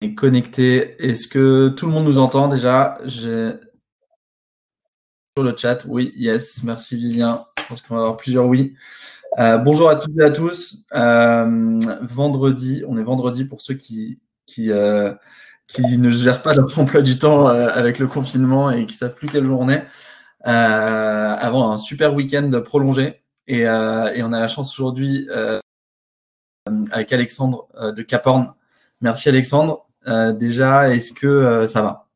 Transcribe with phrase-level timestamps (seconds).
[0.00, 1.02] est connecté.
[1.04, 2.98] Est-ce que tout le monde nous entend déjà?
[3.06, 3.58] Sur
[5.44, 5.84] le chat.
[5.86, 6.62] Oui, yes.
[6.62, 7.40] Merci Vivien.
[7.58, 8.74] Je pense qu'on va avoir plusieurs oui.
[9.38, 10.86] Euh, bonjour à toutes et à tous.
[10.94, 15.12] Euh, vendredi, on est vendredi pour ceux qui qui euh,
[15.66, 19.28] qui ne gèrent pas leur emploi du temps avec le confinement et qui savent plus
[19.28, 19.82] quelle journée.
[20.42, 25.28] avant un super week-end prolongé et, et, on a la chance aujourd'hui
[26.90, 28.54] avec Alexandre de Caporne.
[29.00, 29.87] Merci Alexandre.
[30.08, 32.06] Euh, déjà, est-ce que euh, ça va?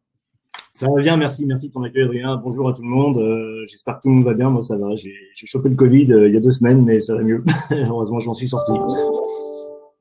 [0.75, 2.37] Ça va bien, merci, merci de ton accueil, Adrien.
[2.37, 3.19] Bonjour à tout le monde.
[3.19, 4.51] Euh, j'espère que tout le monde va bien.
[4.51, 4.95] Moi, ça va.
[4.97, 7.45] J'ai chopé le Covid il y a deux semaines, mais ça va mieux.
[7.71, 8.73] Heureusement, je m'en suis sorti.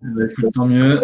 [0.02, 0.24] Bah,
[0.54, 1.02] tant mieux.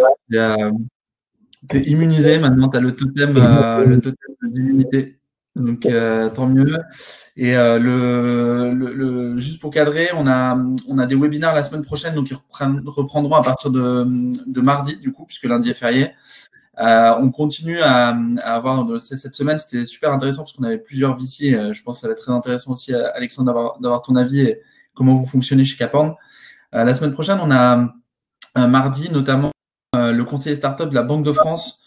[1.70, 2.70] Tu es immunisé maintenant.
[2.70, 5.18] Tu as le totem, le totem d'immunité.
[5.58, 6.78] Donc, euh, tant mieux.
[7.36, 11.84] Et euh, le, le, juste pour cadrer, on a, on a des webinaires la semaine
[11.84, 12.38] prochaine, donc ils
[12.86, 14.06] reprendront à partir de,
[14.46, 16.12] de mardi, du coup, puisque lundi est férié.
[16.80, 18.10] Euh, on continue à,
[18.44, 21.74] à avoir cette semaine, c'était super intéressant parce qu'on avait plusieurs VC.
[21.74, 24.62] je pense que ça va être très intéressant aussi, Alexandre, d'avoir ton avis et
[24.94, 26.14] comment vous fonctionnez chez Caporn.
[26.72, 27.90] la semaine prochaine, on a
[28.56, 29.52] un mardi notamment
[29.96, 31.84] le conseiller startup de la Banque de France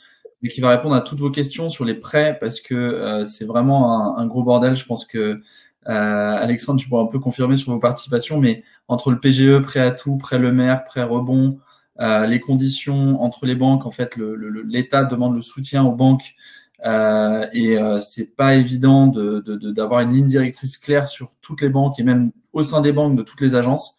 [0.48, 4.16] qui va répondre à toutes vos questions sur les prêts parce que euh, c'est vraiment
[4.16, 4.74] un, un, gros bordel.
[4.74, 5.42] Je pense que
[5.88, 9.80] euh, Alexandre, tu pourras un peu confirmer sur vos participations, mais entre le PGE, prêt
[9.80, 11.58] à tout, prêt le maire, prêt rebond,
[12.00, 14.18] euh, les conditions entre les banques, en fait,
[14.66, 16.34] l'État demande le soutien aux banques
[16.86, 21.60] euh, et euh, c'est pas évident d'avoir de, de, une ligne directrice claire sur toutes
[21.60, 23.98] les banques et même au sein des banques de toutes les agences.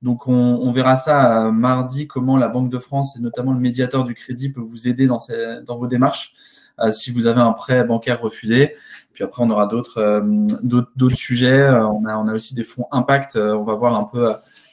[0.00, 3.60] Donc, on, on verra ça euh, mardi, comment la Banque de France et notamment le
[3.60, 6.34] médiateur du crédit peut vous aider dans, ces, dans vos démarches
[6.80, 8.74] euh, si vous avez un prêt bancaire refusé.
[9.12, 10.22] Puis après, on aura d'autres euh,
[10.64, 11.68] d'autres sujets.
[11.70, 13.36] On a, on a aussi des fonds impact.
[13.36, 14.32] on va voir un peu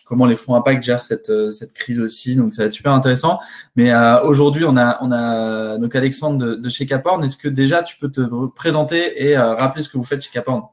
[0.09, 2.35] comment les fonds impact gèrent cette, cette crise aussi.
[2.35, 3.39] Donc, ça va être super intéressant.
[3.75, 3.93] Mais
[4.23, 7.23] aujourd'hui, on a, on a donc Alexandre de, chez Caporn.
[7.23, 10.63] Est-ce que déjà, tu peux te présenter et rappeler ce que vous faites chez Caporn?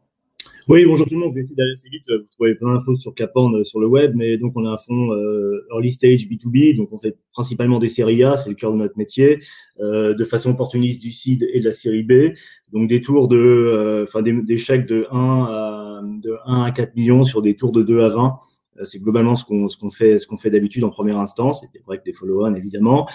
[0.69, 1.31] Oui, bonjour tout le monde.
[1.31, 2.07] Je vais essayer d'aller assez vite.
[2.09, 5.13] Vous trouvez plein d'infos sur euh, sur le web, mais donc on a un fonds
[5.13, 8.77] euh, early stage B2B, donc on fait principalement des séries A, c'est le cœur de
[8.77, 9.45] notre métier,
[9.79, 12.35] euh, de façon opportuniste du seed et de la série B,
[12.73, 16.97] donc des tours de, euh, enfin des, chèques de 1 à de 1 à 4
[16.97, 18.41] millions sur des tours de 2 à 20.
[18.85, 21.79] C'est globalement ce qu'on ce qu'on fait ce qu'on fait d'habitude en première instance, et
[21.87, 23.09] vrai que des follow-on évidemment.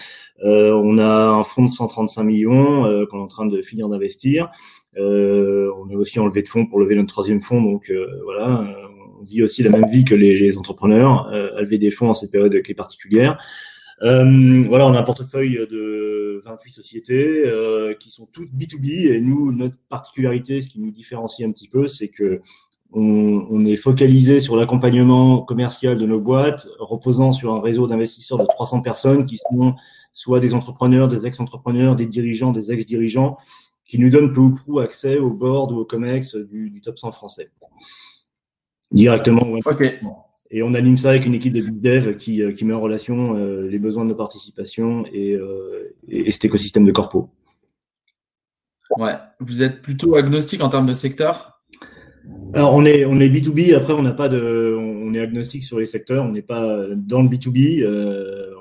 [0.43, 4.51] on a un fonds de 135 millions qu'on est en train de finir d'investir.
[4.97, 8.61] Euh, on a aussi enlevé de fonds pour lever notre troisième fonds, donc euh, voilà,
[8.61, 8.87] euh,
[9.19, 12.13] on vit aussi la même vie que les, les entrepreneurs, à lever des fonds en
[12.13, 13.37] cette période est particulière.
[14.03, 19.21] Euh, voilà, on a un portefeuille de 28 sociétés euh, qui sont toutes B2B et
[19.21, 22.41] nous, notre particularité, ce qui nous différencie un petit peu, c'est que
[22.93, 28.37] on, on, est focalisé sur l'accompagnement commercial de nos boîtes, reposant sur un réseau d'investisseurs
[28.37, 29.75] de 300 personnes qui sont
[30.13, 33.37] soit des entrepreneurs, des ex-entrepreneurs, des dirigeants, des ex-dirigeants,
[33.85, 37.11] qui nous donne peu ou prou accès au board ou au COMEX du, top 100
[37.11, 37.51] français.
[38.91, 39.57] Directement.
[40.49, 42.81] Et on anime ça avec une équipe de big dev qui, euh, qui met en
[42.81, 47.29] relation euh, les besoins de nos participations et, euh, et, cet écosystème de corpo.
[48.97, 49.13] Ouais.
[49.39, 51.50] Vous êtes plutôt agnostique en termes de secteur?
[52.53, 55.79] Alors on est on est B2B, après on n'a pas de on est agnostique sur
[55.79, 57.85] les secteurs, on n'est pas dans le B2B,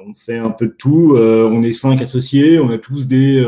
[0.07, 3.45] on fait un peu de tout, on est cinq associés, on a tous des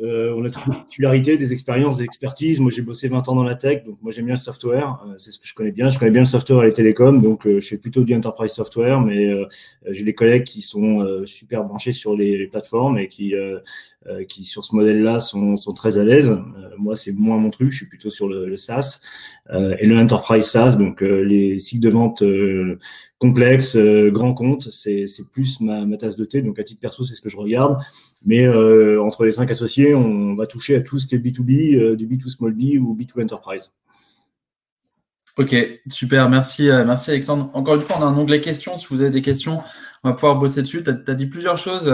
[0.00, 2.58] euh, on a toute une particularité, des expériences, des expertises.
[2.58, 5.00] Moi, j'ai bossé 20 ans dans la tech, donc moi j'aime bien le software.
[5.06, 5.88] Euh, c'est ce que je connais bien.
[5.88, 8.50] Je connais bien le software et les télécoms, donc euh, je fais plutôt du enterprise
[8.50, 9.32] software, mais
[9.90, 13.34] j'ai des collègues qui sont super branchés sur les, plateformes et qui,
[14.28, 16.36] qui sur ce modèle-là sont, sont, très à l'aise.
[16.78, 17.70] moi, c'est moins mon truc.
[17.70, 19.00] Je suis plutôt sur le, le SaaS
[19.50, 22.22] et le enterprise SaaS, donc les cycles de vente
[23.18, 26.42] complexes, grands comptes, c'est plus ma, ma tasse de thé.
[26.42, 27.78] Donc à titre perso, c'est ce que je regarde.
[28.24, 31.76] Mais euh, entre les cinq associés, on va toucher à tout ce qui est B2B,
[31.76, 33.70] euh, du B2 Small B ou B2 Enterprise.
[35.36, 35.54] Ok,
[35.88, 37.50] super, merci, euh, merci Alexandre.
[37.54, 38.76] Encore une fois, on a un onglet questions.
[38.76, 39.62] Si vous avez des questions,
[40.04, 40.82] on va pouvoir bosser dessus.
[40.84, 41.92] Tu as, dit plusieurs choses.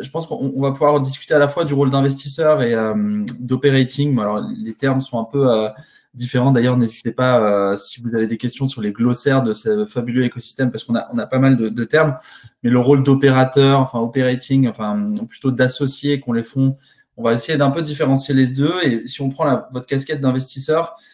[0.00, 2.74] Je pense qu'on va pouvoir discuter à la fois du rôle d'investisseur et
[3.38, 4.18] d'operating.
[4.18, 5.46] Alors, les termes sont un peu
[6.14, 6.52] différents.
[6.52, 10.24] D'ailleurs, n'hésitez pas euh, si vous avez des questions sur les glossaires de ce fabuleux
[10.24, 12.16] écosystème, parce qu'on a, on a pas mal de, de termes.
[12.62, 16.76] Mais le rôle d'opérateur, enfin operating, enfin plutôt d'associé qu'on les font,
[17.16, 18.74] on va essayer d'un peu différencier les deux.
[18.82, 21.11] Et si on prend la, votre casquette d'investisseur, euh,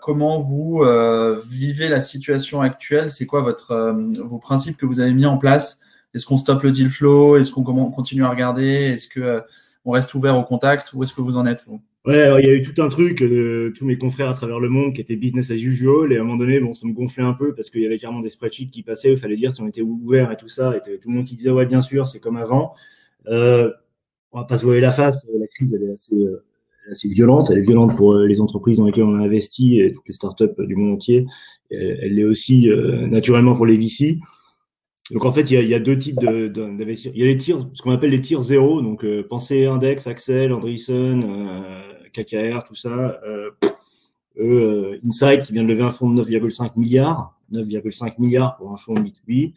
[0.00, 3.10] comment vous euh, vivez la situation actuelle?
[3.10, 3.92] C'est quoi votre, euh,
[4.24, 5.80] vos principes que vous avez mis en place?
[6.14, 7.36] Est-ce qu'on stoppe le deal flow?
[7.36, 8.64] Est-ce qu'on continue à regarder?
[8.64, 9.42] Est-ce que
[9.84, 10.92] on reste ouvert au contact?
[10.92, 11.80] Où est-ce que vous en êtes vous?
[12.04, 14.58] Ouais, alors il y a eu tout un truc de tous mes confrères à travers
[14.58, 16.92] le monde qui était business as usual et à un moment donné, bon, ça me
[16.92, 19.52] gonflait un peu parce qu'il y avait carrément des spreadsheets qui passaient, il fallait dire
[19.52, 21.80] si on était ouvert et tout ça, et tout le monde qui disait ouais bien
[21.80, 22.74] sûr, c'est comme avant.
[23.28, 23.70] Euh,
[24.32, 25.24] on va pas se voir la face.
[25.32, 26.16] La crise, elle est assez,
[26.90, 27.50] assez violente.
[27.50, 30.54] Elle est violente pour les entreprises dans lesquelles on a investi et toutes les startups
[30.58, 31.26] du monde entier.
[31.70, 32.68] Elle l'est aussi
[33.08, 34.18] naturellement pour les VC.
[35.10, 37.12] Donc en fait, il y a, deux types d'investisseurs.
[37.14, 38.80] Il y a les tirs, ce qu'on appelle les tirs zéro.
[38.80, 43.20] Donc euh, Index, Axel, Andreessen, euh, KKR, tout ça.
[43.26, 43.50] Euh,
[44.38, 48.76] eux, Insight qui vient de lever un fonds de 9,5 milliards, 9,5 milliards pour un
[48.76, 49.52] fonds B2B.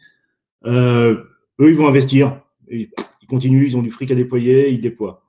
[0.66, 1.24] eux,
[1.58, 2.40] ils vont investir.
[2.68, 2.90] Ils,
[3.28, 5.24] continuent, ils ont du fric à déployer, ils déploient.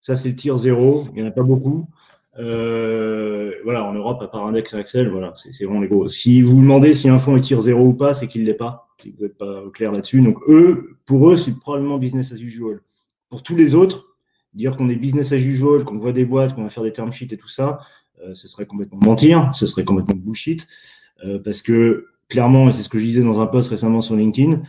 [0.00, 1.06] Ça, c'est le tir zéro.
[1.10, 1.88] Il n'y en a pas beaucoup.
[2.38, 6.08] Euh, voilà, en Europe, à part Index et Axel, voilà, c'est vraiment les gros.
[6.08, 8.54] Si vous demandez si un fonds est tir zéro ou pas, c'est qu'il ne l'est
[8.54, 10.20] pas vous n'êtes pas clair là-dessus.
[10.20, 12.80] Donc eux, pour eux, c'est probablement business as usual.
[13.28, 14.16] Pour tous les autres,
[14.54, 17.12] dire qu'on est business as usual, qu'on voit des boîtes, qu'on va faire des term
[17.12, 17.80] sheets et tout ça,
[18.22, 20.66] euh, ce serait complètement mentir, ce serait complètement bullshit,
[21.24, 24.16] euh, parce que clairement, et c'est ce que je disais dans un post récemment sur
[24.16, 24.62] LinkedIn,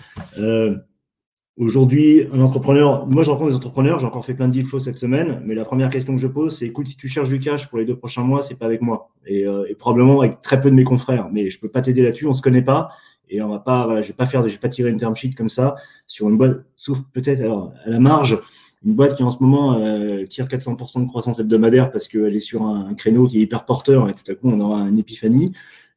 [1.59, 4.79] Aujourd'hui, un entrepreneur, moi je rencontre des entrepreneurs, j'ai encore fait plein de deals faux
[4.79, 7.37] cette semaine, mais la première question que je pose, c'est écoute, si tu cherches du
[7.37, 9.11] cash pour les deux prochains mois, c'est pas avec moi.
[9.27, 12.25] Et, et, probablement avec très peu de mes confrères, mais je peux pas t'aider là-dessus,
[12.25, 12.89] on se connaît pas.
[13.29, 15.15] Et on va pas, voilà, je vais pas faire, je vais pas tirer une term
[15.15, 15.75] sheet comme ça
[16.07, 18.39] sur une boîte, sauf peut-être alors à la marge,
[18.85, 22.39] une boîte qui en ce moment euh, tire 400% de croissance hebdomadaire parce qu'elle est
[22.39, 25.51] sur un, créneau qui est hyper porteur et tout à coup on aura une épiphanie.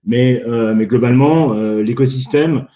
[0.05, 2.67] Mais, euh, mais globalement, euh, l'écosystème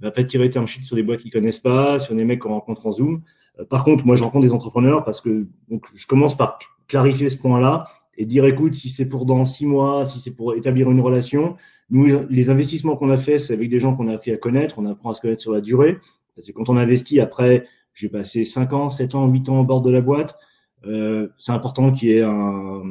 [0.00, 2.50] va pas tirer term sheet sur des boîtes qu'ils connaissent pas, sur des mecs qu'on
[2.50, 3.22] rencontre en Zoom.
[3.58, 6.58] Euh, par contre, moi je rencontre des entrepreneurs parce que donc je commence par
[6.88, 10.54] clarifier ce point-là et dire écoute, si c'est pour dans six mois, si c'est pour
[10.54, 11.56] établir une relation,
[11.90, 14.78] nous, les investissements qu'on a fait, c'est avec des gens qu'on a appris à connaître,
[14.78, 15.98] on apprend à se connaître sur la durée.
[16.34, 19.64] Parce que quand on investit, après, j'ai passé 5 ans, 7 ans, 8 ans au
[19.64, 20.36] bord de la boîte,
[20.84, 22.82] euh, c'est important qu'il y ait un,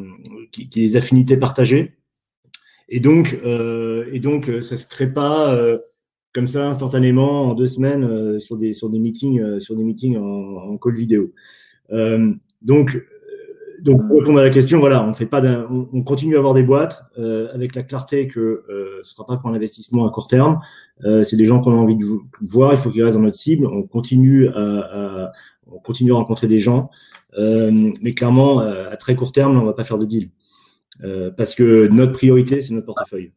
[0.51, 1.93] qu'il y ait des affinités partagées.
[2.87, 5.79] Et donc, euh, et donc, euh, ça se crée pas euh,
[6.35, 10.17] comme ça instantanément en deux semaines euh, sur des sur des meetings sur des meetings
[10.17, 11.33] en, en call vidéo.
[12.61, 13.01] donc
[13.81, 16.55] donc, pour répondre à la question, voilà, on fait pas on, on, continue à avoir
[16.55, 20.09] des boîtes euh, avec la clarté que euh, ce sera pas pour un investissement à
[20.09, 20.59] court terme.
[21.03, 22.05] Euh, c'est des gens qu'on a envie de
[22.41, 22.73] voir.
[22.73, 23.67] Il faut qu'ils restent dans notre cible.
[23.67, 25.31] On continue à, à
[25.67, 26.89] on continue à rencontrer des gens,
[27.37, 30.29] euh, mais clairement, euh, à très court terme, on va pas faire de deal
[31.03, 33.33] euh, parce que notre priorité, c'est notre portefeuille.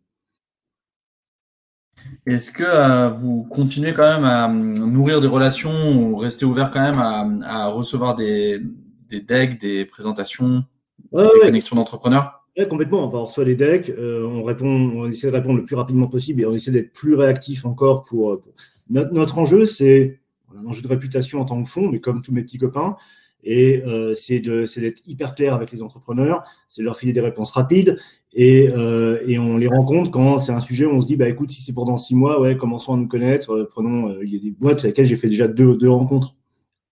[2.26, 6.98] Est-ce que vous continuez quand même à nourrir des relations ou rester ouvert quand même
[6.98, 8.60] à, à recevoir des,
[9.08, 10.64] des decks, des présentations,
[11.12, 12.44] des connexions d'entrepreneurs?
[12.58, 13.04] Oui, complètement.
[13.04, 16.42] on reçoit les decks, euh, on répond, on essaie de répondre le plus rapidement possible
[16.42, 18.42] et on essaie d'être plus réactif encore pour.
[18.90, 20.20] Notre, enjeu, c'est
[20.58, 22.96] un enjeu de réputation en tant que fonds, mais comme tous mes petits copains.
[23.44, 27.52] Et euh, c'est d'être hyper clair avec les entrepreneurs, c'est de leur filer des réponses
[27.52, 27.98] rapides
[28.34, 31.28] et, euh, et on les rencontre quand c'est un sujet où on se dit bah
[31.28, 34.20] écoute si c'est pour dans six mois ouais commençons à nous connaître euh, prenons euh,
[34.22, 36.34] il y a des boîtes avec lesquelles j'ai fait déjà deux, deux rencontres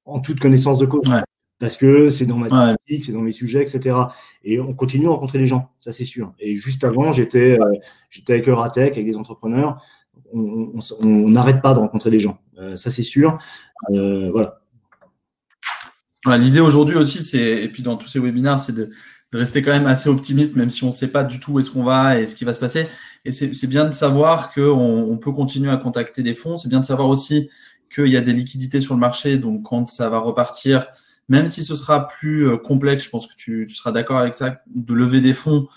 [0.07, 1.11] en toute connaissance de cause
[1.59, 3.97] parce que c'est dans ma thématique, c'est dans mes sujets, etc.
[4.45, 6.35] Et on continue à rencontrer des gens, ça c'est sûr.
[6.39, 7.73] Et juste avant, j'étais euh,
[8.11, 9.83] j'étais avec Euratech, avec des entrepreneurs.
[10.33, 10.73] On
[11.29, 13.39] n'arrête pas de rencontrer des gens, euh, ça c'est sûr.
[13.91, 14.31] Euh,
[16.25, 18.91] L'idée aujourd'hui aussi, c'est et puis dans tous ces webinaires, c'est de,
[19.33, 21.71] rester quand même assez optimiste, même si on ne sait pas du tout où est-ce
[21.71, 22.89] qu'on va et ce qui va se passer.
[23.25, 26.57] Et c'est bien de savoir qu'on on peut continuer à contacter des fonds.
[26.57, 27.51] C'est bien de savoir aussi
[27.95, 29.37] qu'il y a des liquidités sur le marché.
[29.37, 30.87] Donc quand ça va repartir,
[31.29, 34.63] même si ce sera plus euh, complexe, je pense que tu, seras d'accord avec ça,
[34.75, 35.69] de lever des fonds,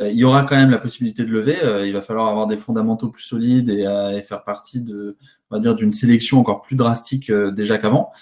[0.00, 1.58] il y aura quand même la possibilité de lever.
[1.62, 3.82] Euh, il va falloir avoir des fondamentaux plus solides et,
[4.16, 5.16] et faire partie de,
[5.50, 8.12] on va dire, d'une sélection encore plus drastique déjà qu'avant.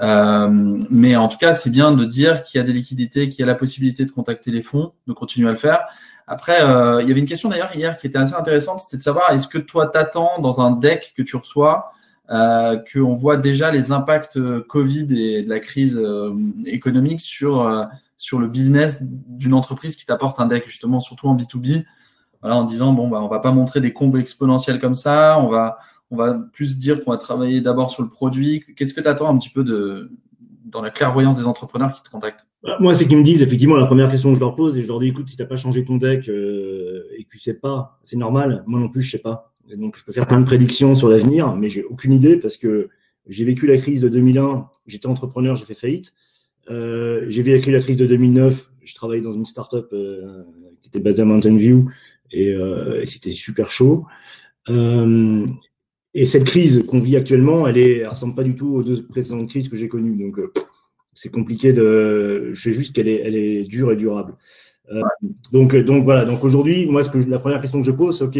[0.00, 3.42] mais en tout cas, c'est bien de dire qu'il y a des liquidités, qu'il y
[3.42, 5.86] a la possibilité de contacter les fonds, de continuer à le faire.
[6.26, 6.58] Après,
[7.02, 9.48] il y avait une question d'ailleurs hier qui était assez intéressante, c'était de savoir est-ce
[9.48, 11.92] que toi t'attends dans un deck que tu reçois
[12.30, 17.62] euh, qu'on voit déjà les impacts euh, Covid et de la crise euh, économique sur,
[17.62, 17.84] euh,
[18.16, 21.84] sur le business d'une entreprise qui t'apporte un deck, justement, surtout en B2B,
[22.40, 25.48] voilà, en disant, bon, bah, on va pas montrer des combes exponentielles comme ça, on
[25.48, 25.78] va,
[26.10, 28.64] on va plus dire qu'on va travailler d'abord sur le produit.
[28.76, 30.12] Qu'est-ce que tu attends un petit peu de,
[30.64, 32.46] dans la clairvoyance des entrepreneurs qui te contactent?
[32.62, 34.82] Bah, Moi, c'est qu'ils me disent, effectivement, la première question que je leur pose, et
[34.82, 37.38] je leur dis, écoute, si tu n'as pas changé ton deck euh, et que tu
[37.38, 39.52] sais pas, c'est normal, moi non plus, je sais pas.
[39.76, 42.88] Donc, je peux faire plein de prédictions sur l'avenir, mais j'ai aucune idée parce que
[43.26, 46.12] j'ai vécu la crise de 2001, j'étais entrepreneur, j'ai fait faillite.
[46.70, 50.44] Euh, j'ai vécu la crise de 2009, je travaillais dans une startup euh,
[50.80, 51.90] qui était basée à Mountain View
[52.30, 54.06] et, euh, c'était super chaud.
[54.68, 55.44] Euh,
[56.14, 59.48] et cette crise qu'on vit actuellement, elle elle ressemble pas du tout aux deux précédentes
[59.48, 60.16] crises que j'ai connues.
[60.16, 60.40] Donc,
[61.12, 62.50] c'est compliqué de.
[62.52, 64.34] Je sais juste qu'elle est, dure et durable.
[65.52, 66.24] Donc, voilà.
[66.24, 68.38] Donc aujourd'hui, moi, la première question que je pose, c'est ok,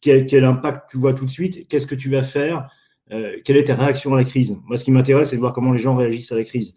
[0.00, 2.68] quel, impact tu vois tout de suite, qu'est-ce que tu vas faire,
[3.44, 4.56] quelle est ta réaction à la crise?
[4.66, 6.74] Moi, ce qui m'intéresse, c'est de voir comment les gens réagissent à la crise.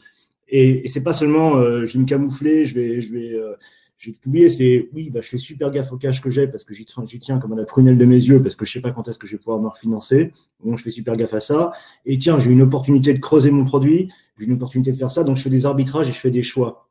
[0.51, 3.55] Et, et c'est pas seulement euh, je vais me camoufler, je vais, je vais, euh,
[3.97, 4.49] je vais tout oublier.
[4.49, 7.39] C'est oui, bah, je fais super gaffe au cash que j'ai parce que j'y tiens
[7.39, 9.25] comme à la prunelle de mes yeux parce que je sais pas quand est-ce que
[9.25, 10.33] je vais pouvoir me refinancer.
[10.63, 11.71] Donc je fais super gaffe à ça.
[12.05, 15.23] Et tiens, j'ai une opportunité de creuser mon produit, j'ai une opportunité de faire ça,
[15.23, 16.89] donc je fais des arbitrages et je fais des choix.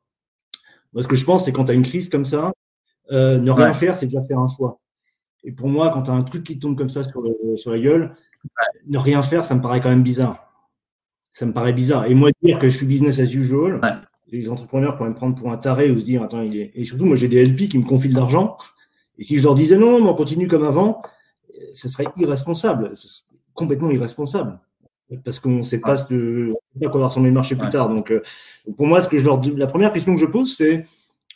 [0.92, 2.52] Moi, ce que je pense, c'est quand tu as une crise comme ça,
[3.12, 4.80] euh, ne rien faire, c'est déjà faire un choix.
[5.44, 7.22] Et pour moi, quand tu as un truc qui tombe comme ça sur,
[7.56, 8.14] sur la gueule,
[8.86, 10.49] ne rien faire, ça me paraît quand même bizarre.
[11.32, 12.06] Ça me paraît bizarre.
[12.06, 13.80] Et moi, dire que je suis business as usual,
[14.28, 16.72] les entrepreneurs pourraient me prendre pour un taré ou se dire, attends, il est.
[16.74, 18.56] Et surtout, moi, j'ai des LP qui me confient de l'argent.
[19.18, 21.02] Et si je leur disais non, mais on continue comme avant,
[21.72, 22.92] ce serait irresponsable,
[23.54, 24.58] complètement irresponsable.
[25.24, 27.88] Parce qu'on ne sait pas, de, quoi va ressembler le marché plus tard.
[27.88, 28.22] Donc, euh,
[28.76, 30.86] pour moi, ce que je leur dis, la première question que je pose, c'est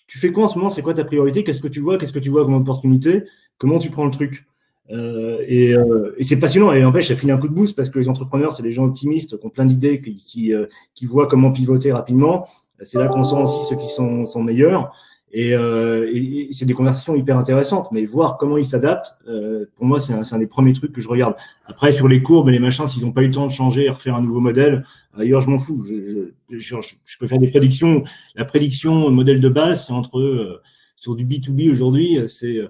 [0.07, 0.71] tu fais quoi en ce moment?
[0.71, 1.43] C'est quoi ta priorité?
[1.43, 1.99] Qu'est-ce que tu vois?
[1.99, 3.25] Qu'est-ce que tu vois comme opportunité?
[3.59, 4.47] Comment tu prends le truc?
[4.91, 6.73] Et, euh, et c'est passionnant.
[6.73, 8.85] Et n'empêche, ça finit un coup de boost parce que les entrepreneurs, c'est des gens
[8.85, 12.47] optimistes qui ont plein d'idées, qui, qui, euh, qui, voient comment pivoter rapidement.
[12.83, 14.93] C'est là qu'on sent aussi ceux qui sont, sont meilleurs.
[15.37, 17.91] Et, euh, et, c'est des conversations hyper intéressantes.
[17.93, 21.01] Mais voir comment ils s'adaptent, euh, pour moi, c'est un, un, des premiers trucs que
[21.01, 21.35] je regarde.
[21.67, 23.87] Après, sur les courbes et les machins, s'ils n'ont pas eu le temps de changer
[23.87, 24.85] et refaire un nouveau modèle,
[25.19, 25.85] ailleurs, je m'en fous.
[25.89, 28.05] Je, je, je, peux faire des prédictions.
[28.37, 30.63] La prédiction modèle de base, c'est entre euh,
[30.97, 32.61] sur du B2B aujourd'hui, c'est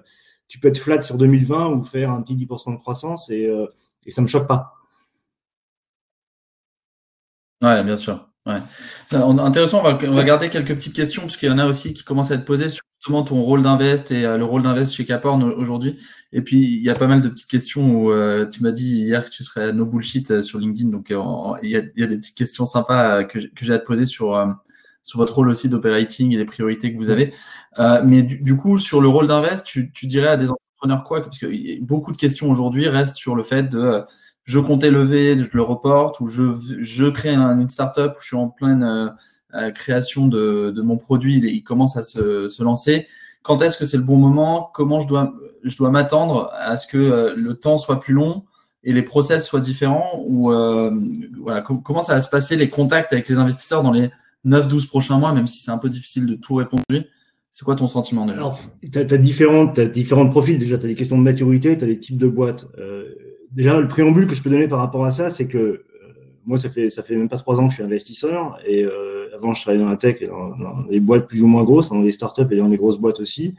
[0.47, 3.49] tu peux être flat sur 2020 ou faire un petit 10% de croissance et,
[4.05, 4.73] et ça ne me choque pas.
[7.63, 8.29] Ouais, bien sûr.
[8.45, 8.61] Ouais.
[9.11, 12.29] Intéressant, on va, garder quelques petites questions, parce qu'il y en a aussi qui commencent
[12.29, 15.41] à être posées sur justement ton rôle d'invest et euh, le rôle d'invest chez Caporn
[15.43, 15.97] aujourd'hui.
[16.31, 18.97] Et puis, il y a pas mal de petites questions où euh, tu m'as dit
[18.97, 20.89] hier que tu serais no bullshit euh, sur LinkedIn.
[20.89, 23.85] Donc, il, y a, il, y a, des petites questions sympas que j'ai à te
[23.85, 24.35] poser sur,
[25.05, 27.33] sur votre rôle aussi d'operating et les priorités que vous avez.
[28.03, 31.21] mais du, du, coup, sur le rôle d'invest, tu, tu, dirais à des entrepreneurs quoi?
[31.21, 34.03] Parce que beaucoup de questions aujourd'hui restent sur le fait de
[34.43, 38.27] je comptais lever, je le reporte, ou je, je crée un, une startup où je
[38.27, 39.07] suis en pleine euh,
[39.55, 43.07] euh, création de, de, mon produit, il, il commence à se, se lancer.
[43.41, 44.69] Quand est-ce que c'est le bon moment?
[44.73, 45.33] Comment je dois,
[45.63, 48.43] je dois m'attendre à ce que euh, le temps soit plus long
[48.83, 50.23] et les process soient différents?
[50.25, 50.91] Ou euh,
[51.39, 54.11] voilà, comment ça va se passer les contacts avec les investisseurs dans les
[54.45, 56.83] 9-12 prochains mois, même si c'est un peu difficile de tout répondre
[57.55, 58.51] c'est quoi ton sentiment déjà?
[58.91, 60.59] Tu as, as, différentes, as différents profils.
[60.59, 62.67] Déjà, tu as des questions de maturité, tu as des types de boîtes.
[62.77, 63.15] Euh,
[63.49, 65.83] déjà, le préambule que je peux donner par rapport à ça, c'est que euh,
[66.45, 69.33] moi, ça fait ça fait même pas trois ans que je suis investisseur et euh,
[69.33, 71.87] avant, je travaillais dans la tech, et dans, dans, des boîtes plus ou moins grosses,
[71.87, 73.55] dans des startups et dans des grosses boîtes aussi.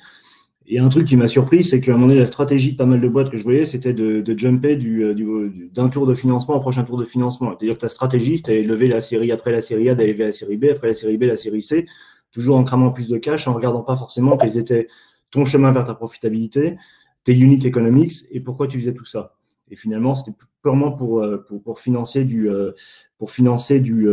[0.68, 2.87] Et un truc qui m'a surpris, c'est qu'à un moment donné, la stratégie de pas
[2.87, 6.06] mal de boîtes que je voyais, c'était de, de jumper du, euh, du, d'un tour
[6.06, 7.50] de financement au prochain tour de financement.
[7.50, 10.32] C'est-à-dire que ta stratégie, c'était lever la série après la série A, d'aller vers la
[10.32, 11.87] série B, après la série B, la série C,
[12.32, 14.88] toujours en cramant plus de cash, en regardant pas forcément quels étaient
[15.30, 16.76] ton chemin vers ta profitabilité,
[17.23, 19.37] tes unit economics et pourquoi tu faisais tout ça.
[19.70, 22.73] Et finalement, c'était purement pour, euh, pour, pour, financer du, euh,
[23.18, 24.08] pour financer du,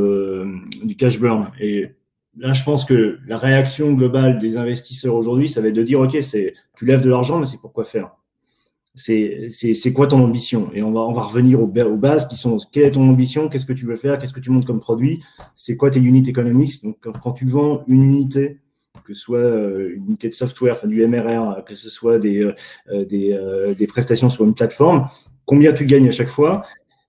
[0.83, 1.51] du cash burn.
[1.59, 1.89] Et
[2.37, 5.99] là, je pense que la réaction globale des investisseurs aujourd'hui, ça va être de dire,
[5.99, 6.17] OK,
[6.75, 8.11] tu lèves de l'argent, mais c'est pourquoi faire?
[8.95, 10.69] C'est, c'est, quoi ton ambition?
[10.73, 13.49] Et on va, on va revenir aux, bases qui sont, quelle est ton ambition?
[13.49, 14.19] Qu'est-ce que tu veux faire?
[14.19, 15.23] Qu'est-ce que tu montes comme produit?
[15.55, 16.83] C'est quoi tes unit economics?
[16.83, 18.59] Donc, quand tu vends une unité,
[19.03, 19.41] que ce soit
[19.95, 22.47] une unité de software, enfin du MRR, que ce soit des,
[22.87, 25.07] des, des prestations sur une plateforme,
[25.45, 26.63] combien tu gagnes à chaque fois,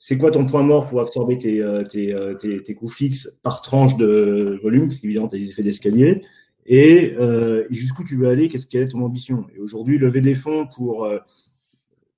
[0.06, 3.40] c'est quoi ton point mort pour absorber tes, euh, tes, euh, tes, tes coûts fixes
[3.42, 6.20] par tranche de volume, parce qu'évidemment, tu as des effets d'escalier,
[6.66, 9.46] et euh, jusqu'où tu veux aller, qu'est-ce quelle est ton ambition?
[9.56, 11.06] Et aujourd'hui, lever des fonds pour...
[11.06, 11.20] Euh,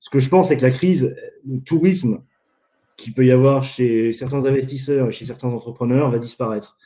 [0.01, 1.15] ce que je pense, c'est que la crise,
[1.49, 2.23] le tourisme
[2.97, 6.77] qu'il peut y avoir chez certains investisseurs et chez certains entrepreneurs va disparaître.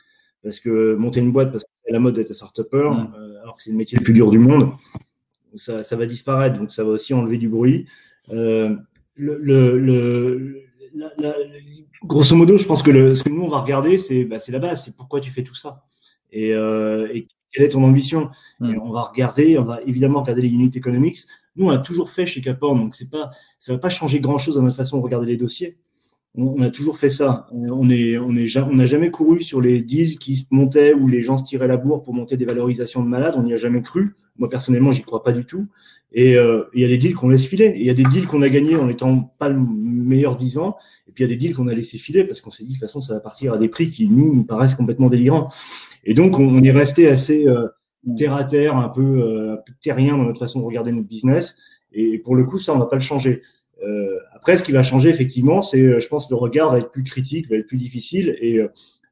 [0.43, 3.13] Parce que monter une boîte, parce que c'est la mode d'être start-upper, mmh.
[3.41, 4.73] alors que c'est le métier le plus dur du monde,
[5.55, 6.59] ça, ça va disparaître.
[6.59, 7.87] Donc, ça va aussi enlever du bruit.
[8.29, 8.77] Le,
[9.15, 11.35] le, la, la,
[12.03, 14.59] grosso modo, je pense que le, ce que nous on va regarder, c'est bah, la
[14.59, 15.83] base, c'est pourquoi tu fais tout ça
[16.31, 18.29] et, euh, et quelle est ton ambition?
[18.59, 18.73] Mm.
[18.73, 21.19] Et on va regarder, on va évidemment regarder les unit economics.
[21.55, 24.37] Nous, on a toujours fait chez Caporn, donc c'est pas, ça va pas changer grand
[24.37, 25.77] chose dans notre façon de regarder les dossiers.
[26.35, 27.47] On, on a toujours fait ça.
[27.51, 31.07] On est, on est, on n'a jamais couru sur les deals qui se montaient où
[31.07, 33.35] les gens se tiraient la bourre pour monter des valorisations de malades.
[33.37, 34.15] On n'y a jamais cru.
[34.41, 35.67] Moi personnellement, j'y crois pas du tout.
[36.13, 37.73] Et euh, il y a des deals qu'on laisse filer.
[37.75, 40.77] Il y a des deals qu'on a gagnés en étant pas le meilleur 10 ans.
[41.07, 42.69] Et puis il y a des deals qu'on a laissé filer parce qu'on s'est dit
[42.69, 45.51] de toute façon ça va partir à des prix qui nous nous paraissent complètement délirants.
[46.05, 47.67] Et donc on, est resté assez euh,
[48.17, 51.07] terre à terre, un peu, euh, un peu terrien dans notre façon de regarder notre
[51.07, 51.55] business.
[51.93, 53.43] Et pour le coup ça on va pas le changer.
[54.35, 57.49] Après ce qui va changer effectivement, c'est je pense le regard va être plus critique,
[57.49, 58.59] va être plus difficile et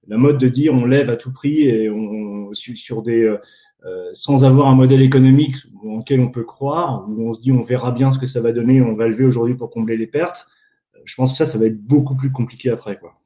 [0.07, 3.35] la mode de dire on lève à tout prix et on, sur des
[3.85, 7.51] euh, sans avoir un modèle économique en lequel on peut croire, où on se dit
[7.51, 10.07] on verra bien ce que ça va donner, on va lever aujourd'hui pour combler les
[10.07, 10.47] pertes,
[11.05, 12.99] je pense que ça, ça va être beaucoup plus compliqué après.
[12.99, 13.19] Quoi.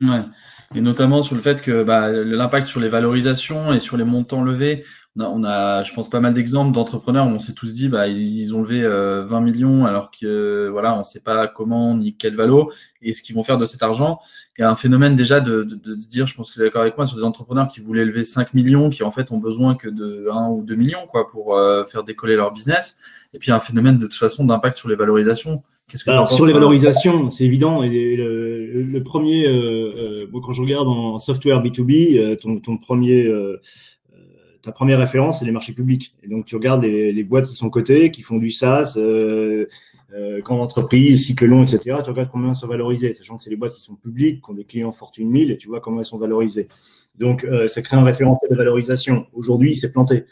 [0.00, 0.22] Ouais.
[0.74, 4.42] Et notamment sur le fait que bah, l'impact sur les valorisations et sur les montants
[4.42, 4.84] levés,
[5.18, 8.08] on a, a je pense, pas mal d'exemples d'entrepreneurs où on s'est tous dit, bah,
[8.08, 12.14] ils ont levé 20 euh, millions alors que voilà, on ne sait pas comment ni
[12.14, 12.72] quel valo
[13.02, 14.20] et ce qu'ils vont faire de cet argent.
[14.56, 16.66] Il y a un phénomène déjà de, de, de dire, je pense que vous êtes
[16.68, 19.38] d'accord avec moi, sur des entrepreneurs qui voulaient lever 5 millions, qui en fait ont
[19.38, 22.96] besoin que de 1 ou 2 millions quoi, pour euh, faire décoller leur business.
[23.34, 25.62] Et puis un phénomène de toute façon d'impact sur les valorisations.
[26.06, 27.82] Alors, sur les valorisations, c'est évident.
[27.82, 32.76] Et le, le, premier, euh, euh, quand je regarde en software B2B, euh, ton, ton
[32.76, 33.58] premier, euh,
[34.62, 36.14] ta première référence, c'est les marchés publics.
[36.22, 39.66] Et donc, tu regardes les, les boîtes qui sont cotées, qui font du SaaS, euh,
[40.40, 41.96] grande entreprise, cycle long, etc.
[42.04, 44.50] Tu regardes combien elles sont valorisées, sachant que c'est les boîtes qui sont publiques, qui
[44.50, 46.68] ont des clients Fortune 1000, et tu vois comment elles sont valorisées.
[47.18, 49.26] Donc, ça crée un référentiel de valorisation.
[49.32, 50.24] Aujourd'hui, c'est planté.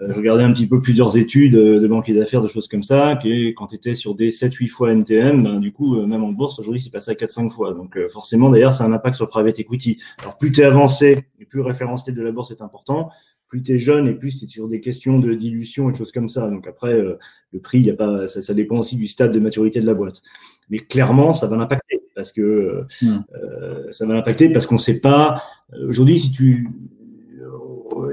[0.00, 2.82] Euh, je regardais un petit peu plusieurs études euh, de banquiers d'affaires, de choses comme
[2.82, 6.24] ça, qui quand tu étais sur des 7-8 fois NTM, ben, du coup, euh, même
[6.24, 7.74] en bourse, aujourd'hui, c'est passé à 4-5 fois.
[7.74, 9.98] Donc forcément, d'ailleurs, ça a un impact sur le private equity.
[10.20, 13.10] Alors plus tu es avancé et plus le référentiel de la bourse est important,
[13.52, 15.98] plus tu es jeune et plus tu es sur des questions de dilution et de
[15.98, 16.48] choses comme ça.
[16.48, 19.78] Donc après, le prix, y a pas, ça, ça, dépend aussi du stade de maturité
[19.78, 20.22] de la boîte.
[20.70, 23.06] Mais clairement, ça va l'impacter parce que mmh.
[23.34, 25.42] euh, ça va l'impacter parce qu'on ne sait pas.
[25.86, 26.70] Aujourd'hui, si tu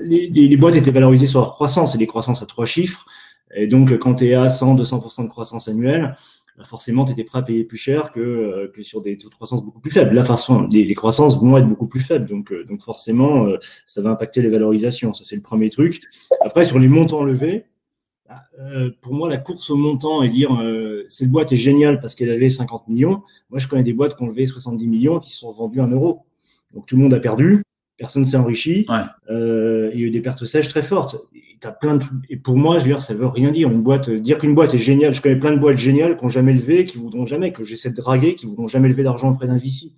[0.03, 3.05] les, boîtes étaient valorisées sur leur croissance et les croissances à trois chiffres.
[3.55, 6.17] Et donc, quand tu es à 100, 200% de croissance annuelle,
[6.63, 9.35] forcément, tu étais prêt à payer plus cher que, euh, que sur des taux de
[9.35, 10.13] croissance beaucoup plus faibles.
[10.13, 12.27] La façon, les, croissances vont être beaucoup plus faibles.
[12.27, 15.13] Donc, euh, donc forcément, euh, ça va impacter les valorisations.
[15.13, 16.01] Ça, c'est le premier truc.
[16.41, 17.65] Après, sur les montants levés,
[18.27, 18.43] bah,
[19.01, 20.51] pour moi, la course au montant et dire
[21.07, 23.23] cette boîte est géniale parce qu'elle avait 50 millions.
[23.49, 25.87] Moi, je connais des boîtes qui ont levé 70 millions qui se sont vendues un
[25.87, 26.25] euro.
[26.73, 27.63] Donc, tout le monde a perdu
[27.99, 28.85] personne s'est enrichi.
[29.29, 31.17] Euh, il y a eu des pertes sèches très fortes.
[31.35, 32.03] Et, as plein de...
[32.29, 33.69] et pour moi, je veux dire, ça veut rien dire.
[33.69, 36.29] Une boîte, dire qu'une boîte est géniale, je connais plein de boîtes géniales qui n'ont
[36.29, 39.45] jamais levé, qui voudront jamais, que j'essaie de draguer, qui voudront jamais lever d'argent auprès
[39.45, 39.91] d'un VC.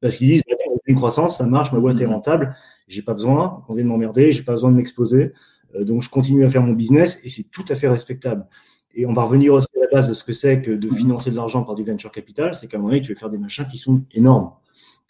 [0.00, 0.42] Parce qu'ils disent,
[0.86, 2.10] une croissance, ça marche, ma boîte est mm-hmm.
[2.10, 2.56] rentable,
[2.86, 5.32] j'ai pas besoin, on vient de m'emmerder, j'ai pas besoin de m'exposer.
[5.74, 8.46] Euh, donc, je continue à faire mon business et c'est tout à fait respectable.
[8.94, 10.94] Et on va revenir aussi à la base de ce que c'est que de mm-hmm.
[10.94, 13.30] financer de l'argent par du venture capital, c'est qu'à un moment donné, tu veux faire
[13.30, 14.52] des machins qui sont énormes.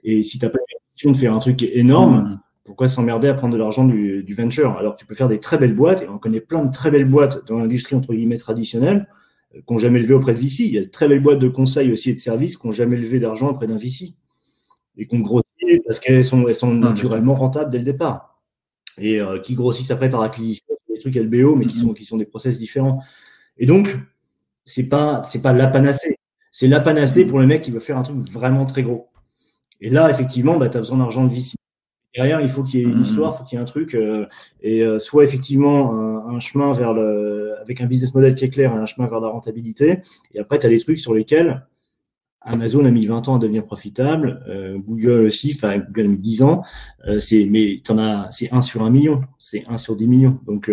[0.02, 0.58] Et si tu n'as pas
[1.04, 2.40] de faire un truc énorme, mmh.
[2.64, 4.76] pourquoi s'emmerder à prendre de l'argent du, venture?
[4.78, 7.08] Alors tu peux faire des très belles boîtes, et on connaît plein de très belles
[7.08, 9.08] boîtes dans l'industrie entre guillemets traditionnelle
[9.54, 10.64] euh, qui n'ont jamais levé auprès de VC.
[10.64, 12.72] Il y a de très belles boîtes de conseil aussi et de services qui n'ont
[12.72, 14.14] jamais levé d'argent auprès d'un VC
[14.96, 15.44] et qui ont grossi
[15.84, 18.40] parce qu'elles sont, elles sont naturellement rentables dès le départ
[18.98, 21.80] et euh, qui grossissent après par acquisition, des trucs LBO, mais qui mmh.
[21.82, 23.02] sont, qui sont des process différents.
[23.58, 23.98] Et donc,
[24.64, 26.18] c'est pas, c'est pas la panacée.
[26.50, 29.08] C'est la panacée pour le mec qui veut faire un truc vraiment très gros.
[29.80, 31.54] Et là, effectivement, bah, tu as besoin d'argent de VC.
[32.14, 33.02] Derrière, il faut qu'il y ait une mmh.
[33.02, 34.26] histoire, il faut qu'il y ait un truc, euh,
[34.62, 38.72] et euh, soit effectivement un, chemin vers le, avec un business model qui est clair,
[38.72, 40.00] un chemin vers la rentabilité.
[40.32, 41.66] Et après, tu as des trucs sur lesquels
[42.40, 46.18] Amazon a mis 20 ans à devenir profitable, euh, Google aussi, enfin Google a mis
[46.18, 46.62] 10 ans,
[47.18, 50.38] c'est, mais en as, c'est 1 sur 1 million, c'est 1 sur 10 millions.
[50.46, 50.70] Donc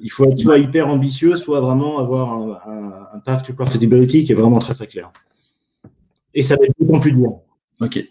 [0.00, 4.24] il faut être soit hyper ambitieux, soit vraiment avoir un, un, un path to profitability
[4.24, 5.12] qui est vraiment très très clair.
[6.32, 7.40] Et ça va être beaucoup plus dur.
[7.80, 8.04] Ok.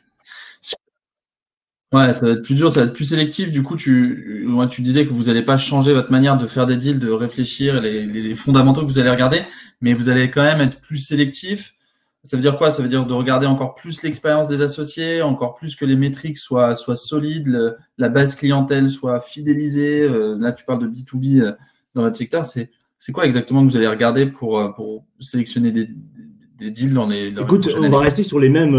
[1.94, 3.50] Ouais, ça va être plus dur, ça va être plus sélectif.
[3.50, 6.76] Du coup, tu, tu disais que vous n'allez pas changer votre manière de faire des
[6.76, 9.42] deals, de réfléchir, les, les, fondamentaux que vous allez regarder,
[9.80, 11.76] mais vous allez quand même être plus sélectif.
[12.26, 12.72] Ça veut dire quoi?
[12.72, 16.38] Ça veut dire de regarder encore plus l'expérience des associés, encore plus que les métriques
[16.38, 20.02] soient, soient solides, la base clientèle soit fidélisée.
[20.02, 21.54] Euh, là, tu parles de B2B euh,
[21.96, 22.46] dans votre secteur.
[22.46, 25.88] C'est, c'est quoi exactement que vous allez regarder pour, euh, pour sélectionner des,
[26.60, 27.30] des deals dans les.
[27.30, 28.76] Écoute, on va rester sur les mêmes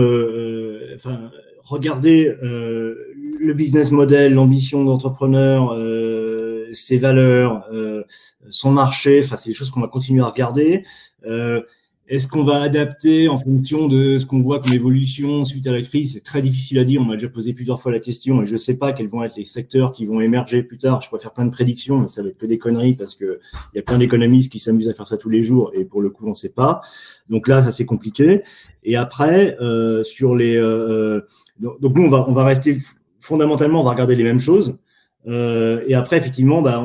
[0.99, 1.31] enfin,
[1.63, 8.05] regardez euh, le business model, l'ambition d'entrepreneur, euh, ses valeurs, euh,
[8.51, 9.21] son marché.
[9.25, 10.85] Enfin, c'est des choses qu'on va continuer à regarder.
[12.09, 15.73] Euh, est-ce qu'on va adapter en fonction de ce qu'on voit comme évolution suite à
[15.73, 16.15] la crise?
[16.15, 17.01] C'est très difficile à dire.
[17.01, 19.23] On m'a déjà posé plusieurs fois la question et je ne sais pas quels vont
[19.23, 21.01] être les secteurs qui vont émerger plus tard.
[21.01, 23.41] Je pourrais faire plein de prédictions, mais ça va être que des conneries parce que
[23.73, 26.01] il y a plein d'économistes qui s'amusent à faire ça tous les jours et pour
[26.01, 26.81] le coup, on ne sait pas.
[27.29, 28.43] Donc là, ça c'est compliqué.
[28.85, 31.21] Et après, euh, sur les, euh,
[31.61, 32.79] donc nous, on va, on va rester
[33.19, 34.77] fondamentalement, on va regarder les mêmes choses.
[35.27, 36.83] Euh, et après, effectivement, bah,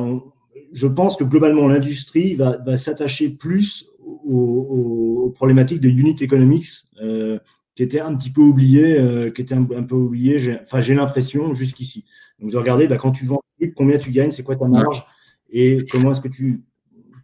[0.72, 3.88] je pense que globalement, l'industrie va, va s'attacher plus
[4.24, 6.66] aux, problématiques de unit economics
[7.02, 7.38] euh,
[7.74, 10.58] qui étaient un petit peu oubliées, euh, qui étaient un, peu oubliées.
[10.62, 12.04] Enfin, j'ai l'impression jusqu'ici.
[12.38, 13.40] Donc, de regarder bah, quand tu vends,
[13.76, 15.04] combien tu gagnes, c'est quoi ta marge
[15.50, 16.64] et comment est-ce que tu,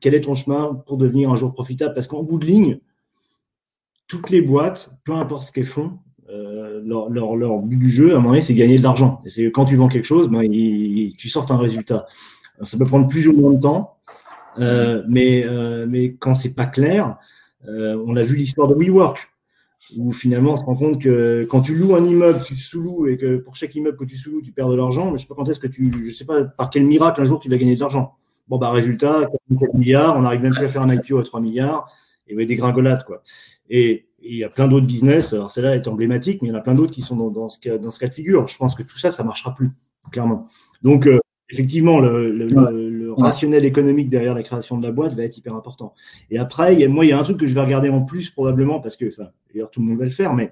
[0.00, 1.94] quel est ton chemin pour devenir un jour profitable?
[1.94, 2.78] Parce qu'en bout de ligne,
[4.06, 5.98] toutes les boîtes, peu importe ce qu'elles font,
[6.30, 9.20] euh, leur, leur, leur, but du jeu, à un moment donné, c'est gagner de l'argent.
[9.26, 12.06] C'est quand tu vends quelque chose, ben, tu sortes un résultat.
[12.62, 13.99] ça peut prendre plus ou moins de temps,
[14.58, 17.16] euh, mais, euh, mais quand c'est pas clair,
[17.68, 19.28] euh, on a vu l'histoire de WeWork.
[19.96, 23.16] où finalement on se rend compte que quand tu loues un immeuble, tu sous-loues et
[23.16, 25.34] que pour chaque immeuble que tu sous-loues, tu perds de l'argent, mais je sais pas
[25.34, 27.74] quand est-ce que tu, je sais pas par quel miracle un jour tu vas gagner
[27.74, 28.16] de l'argent.
[28.48, 31.40] Bon, bah, résultat, 4 milliards, on n'arrive même plus à faire un IPO à 3
[31.40, 31.88] milliards,
[32.26, 33.22] et des gringolades, quoi.
[33.68, 36.58] Et il y a plein d'autres business, alors celle-là est emblématique, mais il y en
[36.58, 38.48] a plein d'autres qui sont dans, ce cas, dans ce cas de figure.
[38.48, 39.70] Je pense que tout ça, ça marchera plus,
[40.10, 40.48] clairement.
[40.82, 45.54] Donc, euh, effectivement, le, rationnel économique derrière la création de la boîte va être hyper
[45.54, 45.94] important.
[46.30, 47.88] Et après, il y a, moi, il y a un truc que je vais regarder
[47.88, 50.50] en plus probablement, parce que, enfin, d'ailleurs, tout le monde va le faire, mais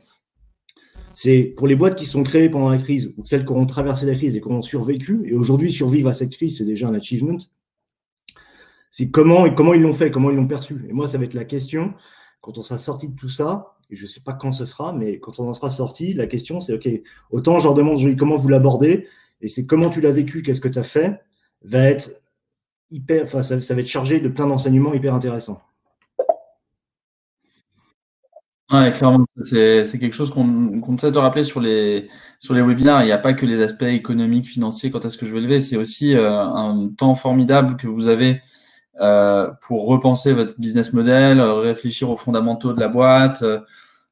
[1.15, 4.07] c'est pour les boîtes qui sont créées pendant la crise, ou celles qui auront traversé
[4.07, 6.95] la crise et qui ont survécu, et aujourd'hui survivre à cette crise, c'est déjà un
[6.95, 7.39] achievement.
[8.91, 10.87] C'est comment, comment ils l'ont fait, comment ils l'ont perçu.
[10.89, 11.95] Et moi, ça va être la question,
[12.41, 14.93] quand on sera sorti de tout ça, et je ne sais pas quand ce sera,
[14.93, 16.89] mais quand on en sera sorti, la question c'est, OK,
[17.31, 19.07] autant je leur demande comment vous l'abordez,
[19.41, 21.21] et c'est comment tu l'as vécu, qu'est-ce que tu as fait,
[21.63, 22.11] va être
[22.91, 25.61] hyper, enfin, ça, va être chargé de plein d'enseignements hyper intéressants.
[28.71, 33.01] Ouais, clairement, c'est quelque chose qu'on qu essaie de rappeler sur les, sur les webinaires.
[33.01, 35.63] Il n'y a pas que les aspects économiques, financiers, quand est-ce que je vais lever,
[35.63, 38.43] c'est aussi euh, un temps formidable que vous avez
[39.01, 43.61] euh, pour repenser votre business model, réfléchir aux fondamentaux de la boîte, euh,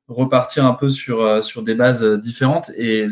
[0.08, 2.70] repartir un peu sur, sur des bases différentes.
[2.76, 3.08] Et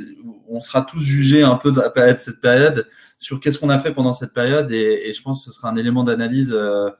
[0.49, 1.83] on sera tous jugés un peu de
[2.17, 2.87] cette période
[3.19, 5.77] sur qu'est-ce qu'on a fait pendant cette période et, je pense que ce sera un
[5.77, 6.91] élément d'analyse euh,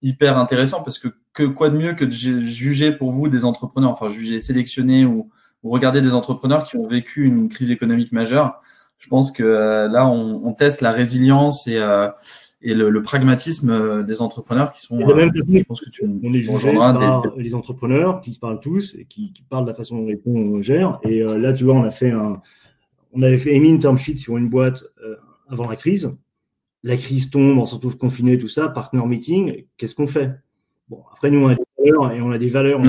[0.00, 3.90] hyper intéressant parce que, que, quoi de mieux que de juger pour vous des entrepreneurs,
[3.90, 5.30] enfin juger, sélectionner ou,
[5.64, 8.60] regarder des entrepreneurs qui ont vécu une crise économique majeure.
[8.98, 12.08] Je pense que euh, là, on, teste la résilience et, euh,
[12.62, 14.98] et le, pragmatisme des entrepreneurs qui sont.
[14.98, 19.04] je pense que tu, on est jugé par les entrepreneurs qui se parlent tous et
[19.04, 21.00] qui, qui, parlent de la façon dont on gère.
[21.02, 22.40] Et là, tu vois, on a fait un,
[23.12, 25.16] on avait fait émis une term sheet sur une boîte euh,
[25.48, 26.16] avant la crise.
[26.82, 30.32] La crise tombe, on se retrouve confiné, tout ça, partner meeting, qu'est-ce qu'on fait?
[30.88, 32.80] Bon, après, nous, on a des valeurs et on a des valeurs.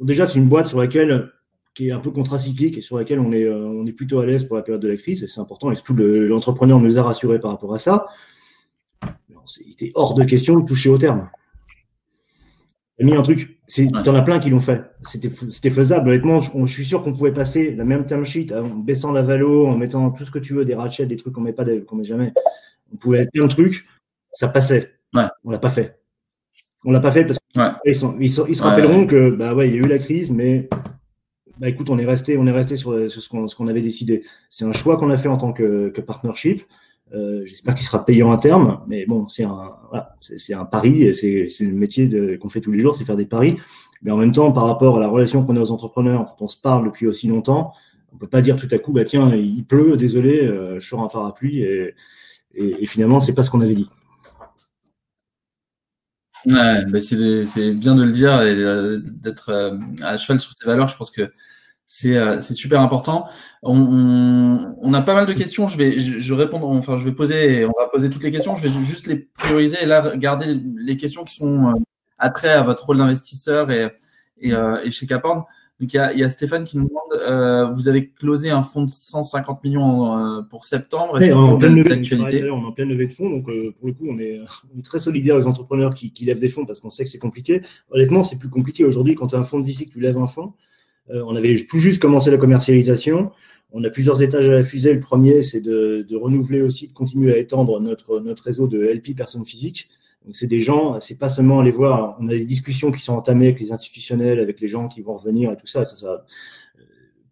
[0.00, 1.30] déjà, c'est une boîte sur laquelle
[1.74, 4.26] qui est un peu contracyclique et sur laquelle on est, euh, on est plutôt à
[4.26, 7.02] l'aise pour la période de la crise, et c'est important, et surtout l'entrepreneur nous a
[7.02, 8.06] rassurés par rapport à ça.
[9.64, 11.28] Il était hors de question de toucher au terme
[13.02, 13.58] mis un truc.
[13.76, 14.82] Il y en a plein qui l'ont fait.
[15.02, 16.10] C'était faisable.
[16.10, 19.66] Honnêtement, je, suis sûr qu'on pouvait passer la même term sheet en baissant la valo,
[19.66, 21.96] en mettant tout ce que tu veux, des ratchets, des trucs qu'on met pas, qu'on
[21.96, 22.32] met jamais.
[22.92, 23.86] On pouvait plein de trucs.
[24.32, 24.92] Ça passait.
[25.14, 25.24] Ouais.
[25.44, 25.98] On l'a pas fait.
[26.84, 29.82] On l'a pas fait parce qu'ils ils, se rappelleront que bah ouais, il y a
[29.82, 30.68] eu la crise, mais
[31.58, 34.24] bah écoute, on est resté, on est resté sur, ce qu'on avait décidé.
[34.50, 36.62] C'est un choix qu'on a fait en tant que, que partnership.
[37.14, 39.72] Euh, J'espère qu'il sera payant à terme, mais bon, c'est un,
[40.20, 43.26] c'est un pari et c'est le métier qu'on fait tous les jours, c'est faire des
[43.26, 43.56] paris.
[44.02, 46.48] Mais en même temps, par rapport à la relation qu'on a aux entrepreneurs, quand on
[46.48, 47.72] se parle depuis aussi longtemps,
[48.12, 51.00] on peut pas dire tout à coup, bah tiens, il pleut, désolé, euh, je sors
[51.02, 51.94] un parapluie et,
[52.54, 53.88] et, et finalement, c'est pas ce qu'on avait dit.
[56.46, 59.52] Ouais, bah c'est bien de le dire et euh, d'être
[60.02, 60.88] à cheval sur ces valeurs.
[60.88, 61.32] Je pense que
[62.06, 63.26] euh, c'est super important.
[63.62, 65.68] On, on, a pas mal de questions.
[65.68, 68.56] Je vais je, je répondre, enfin je vais poser, on va poser toutes les questions.
[68.56, 71.72] Je vais juste les prioriser et là garder les questions qui sont euh,
[72.18, 73.90] attrait à votre rôle d'investisseur et,
[74.38, 75.44] et, euh, et, chez Caporn.
[75.80, 78.62] Donc il y, a, y a, Stéphane qui nous demande, euh, vous avez closé un
[78.62, 81.20] fonds de 150 millions euh, pour septembre.
[81.20, 83.88] est on, est en pleine levée, on est en pleine levée de fonds, donc pour
[83.88, 84.40] le coup on est,
[84.72, 87.10] on est très solidaire aux entrepreneurs qui, qui lèvent des fonds parce qu'on sait que
[87.10, 87.62] c'est compliqué.
[87.90, 90.18] Honnêtement, c'est plus compliqué aujourd'hui quand tu as un fonds de VC que tu lèves
[90.18, 90.52] un fonds.
[91.10, 93.32] Euh, on avait tout juste commencé la commercialisation.
[93.72, 94.92] On a plusieurs étages à la fusée.
[94.92, 99.16] Le premier, c'est de, renouveler aussi, de continuer à étendre notre, notre réseau de LP
[99.16, 99.88] personnes physiques.
[100.24, 102.16] Donc, c'est des gens, c'est pas seulement aller voir.
[102.20, 105.16] On a des discussions qui sont entamées avec les institutionnels, avec les gens qui vont
[105.16, 105.84] revenir et tout ça.
[105.84, 106.24] ça,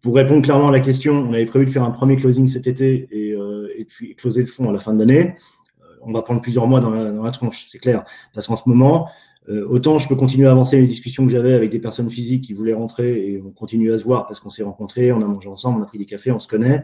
[0.01, 2.67] Pour répondre clairement à la question, on avait prévu de faire un premier closing cet
[2.67, 5.35] été et, euh, et de closer le fonds à la fin de l'année.
[5.81, 8.03] Euh, on va prendre plusieurs mois dans la, dans la tronche, c'est clair.
[8.33, 9.07] Parce qu'en ce moment,
[9.49, 12.43] euh, autant je peux continuer à avancer les discussions que j'avais avec des personnes physiques
[12.43, 15.25] qui voulaient rentrer et on continue à se voir parce qu'on s'est rencontrés, on a
[15.25, 16.83] mangé ensemble, on a pris des cafés, on se connaît.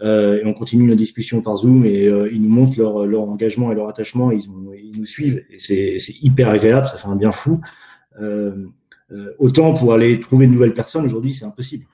[0.00, 3.22] Euh, et on continue la discussion par Zoom et euh, ils nous montrent leur, leur
[3.22, 7.08] engagement et leur attachement, ils, ont, ils nous suivent et c'est hyper agréable, ça fait
[7.08, 7.60] un bien fou.
[8.20, 8.66] Euh,
[9.12, 11.84] euh, autant pour aller trouver de nouvelles personnes, aujourd'hui c'est impossible.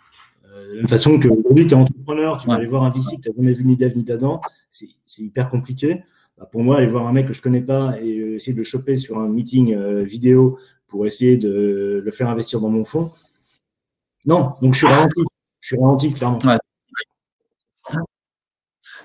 [0.44, 3.28] de la même façon qu'aujourd'hui tu es entrepreneur, tu vas aller voir un VC tu
[3.28, 4.40] n'as jamais vu ni d'Ave ni d'Adam,
[4.70, 6.02] c'est hyper compliqué.
[6.38, 8.58] Bah, pour moi, aller voir un mec que je connais pas et euh, essayer de
[8.58, 12.84] le choper sur un meeting euh, vidéo pour essayer de le faire investir dans mon
[12.84, 13.10] fonds,
[14.28, 14.54] non.
[14.60, 15.22] Donc je suis ralenti.
[15.60, 16.38] Je suis ralenti, clairement.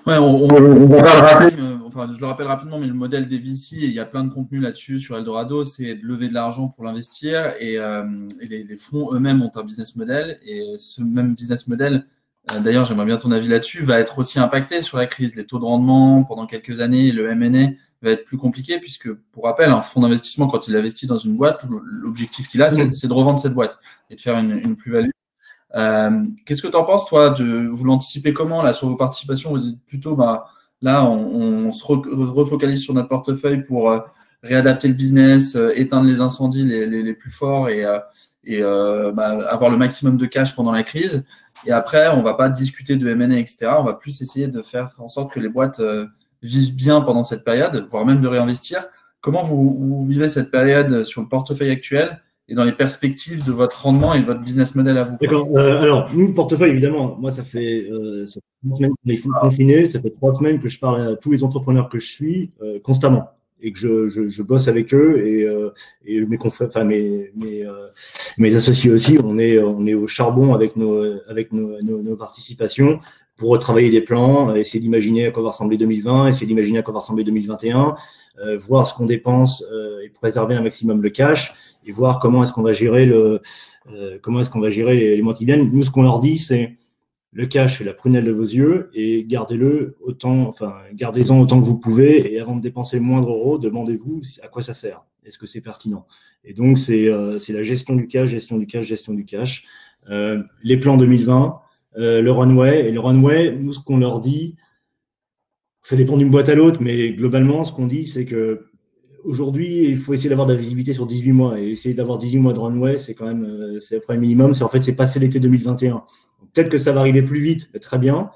[0.06, 0.18] Ouais.
[0.18, 3.92] on, va le rappeler, enfin, je le rappelle rapidement, mais le modèle des VC, il
[3.92, 7.54] y a plein de contenu là-dessus sur Eldorado, c'est de lever de l'argent pour l'investir
[7.58, 8.04] et, euh,
[8.38, 12.00] les, fonds eux-mêmes ont un business model et ce même business model euh,
[12.62, 15.34] d'ailleurs, j'aimerais bien ton avis là-dessus, va être aussi impacté sur la crise.
[15.34, 17.70] Les taux de rendement pendant quelques années, le M&A
[18.02, 21.36] va être plus compliqué puisque, pour rappel, un fonds d'investissement, quand il investit dans une
[21.36, 23.78] boîte, l'objectif qu'il a, c'est de revendre cette boîte
[24.10, 25.10] et de faire une, plus-value.
[26.44, 29.50] Qu'est-ce que tu en penses, toi de, Vous l'anticipez comment là sur vos participations?
[29.50, 30.46] Vous dites plutôt, bah,
[30.82, 33.90] là, on, se refocalise sur notre portefeuille pour
[34.42, 37.86] réadapter le business, éteindre les incendies les, les, plus forts et,
[38.44, 41.24] et bah, avoir le maximum de cash pendant la crise.
[41.66, 43.68] Et après, on va pas discuter de M&A, etc.
[43.78, 45.80] On va plus essayer de faire en sorte que les boîtes
[46.42, 48.86] vivent bien pendant cette période, voire même de réinvestir.
[49.24, 53.84] Comment vous, vivez cette période sur le portefeuille actuel et dans les perspectives de votre
[53.84, 55.16] rendement et de votre business model à vous?
[55.18, 55.48] D'accord.
[55.56, 58.26] Euh, alors, nous, le portefeuille, évidemment, moi, ça fait, euh,
[58.62, 61.42] trois semaines qu'on est confiné, ça fait trois semaines que je parle à tous les
[61.42, 63.30] entrepreneurs que je suis euh, constamment
[63.64, 65.70] et que je, je, je, bosse avec eux et, euh,
[66.04, 67.88] et mes confrères, enfin mes mes, euh,
[68.38, 73.00] mes associés aussi, on est on est au charbon avec nos avec nos, nos, participations
[73.36, 76.94] pour retravailler des plans, essayer d'imaginer à quoi va ressembler 2020, essayer d'imaginer à quoi
[76.94, 77.96] va ressembler 2021,
[78.38, 81.54] euh, voir ce qu'on dépense euh, et préserver un maximum le cash
[81.86, 83.40] et voir comment est-ce qu'on va gérer le
[83.92, 85.70] euh, comment est-ce qu'on va gérer les, mois qui viennent.
[85.72, 86.76] Nous, ce qu'on leur dit, c'est
[87.34, 91.66] le cash est la prunelle de vos yeux et gardez-le autant, enfin gardez-en autant que
[91.66, 95.04] vous pouvez et avant de dépenser le moindre euro, demandez-vous à quoi ça sert.
[95.26, 96.06] Est-ce que c'est pertinent?
[96.44, 99.66] Et donc c'est c'est la gestion du cash, gestion du cash, gestion du cash.
[100.08, 101.60] les plans 2020
[101.96, 102.88] euh, le runway.
[102.88, 104.56] Et le runway, nous, ce qu'on leur dit,
[105.82, 108.66] ça dépend d'une boîte à l'autre, mais globalement, ce qu'on dit, c'est que
[109.24, 111.60] aujourd'hui, il faut essayer d'avoir de la visibilité sur 18 mois.
[111.60, 114.54] Et essayer d'avoir 18 mois de runway, c'est quand même, euh, c'est après le minimum.
[114.54, 116.04] C'est en fait, c'est passer l'été 2021.
[116.54, 118.30] Peut-être que ça va arriver plus vite, très bien.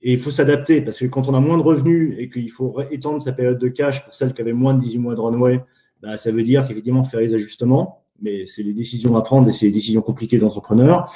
[0.00, 2.80] Et il faut s'adapter parce que quand on a moins de revenus et qu'il faut
[2.90, 5.60] étendre sa période de cash pour celles qui avaient moins de 18 mois de runway,
[6.02, 8.04] bah, ça veut dire qu'évidemment, faire les ajustements.
[8.20, 11.12] Mais c'est les décisions à prendre et c'est les décisions compliquées d'entrepreneurs.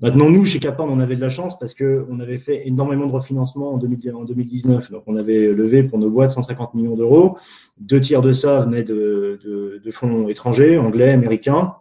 [0.00, 3.12] Maintenant, nous, chez Capan, on avait de la chance parce qu'on avait fait énormément de
[3.12, 4.90] refinancement en, 2019.
[4.90, 7.36] Donc, on avait levé pour nos boîtes 150 millions d'euros.
[7.78, 11.74] Deux tiers de ça venaient de, fonds étrangers, anglais, américains.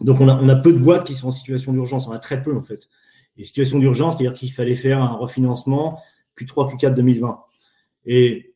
[0.00, 2.08] Donc, on a peu de boîtes qui sont en situation d'urgence.
[2.08, 2.88] On a très peu, en fait.
[3.36, 6.00] Et situation d'urgence, c'est-à-dire qu'il fallait faire un refinancement
[6.38, 7.40] Q3, Q4 2020.
[8.06, 8.54] Et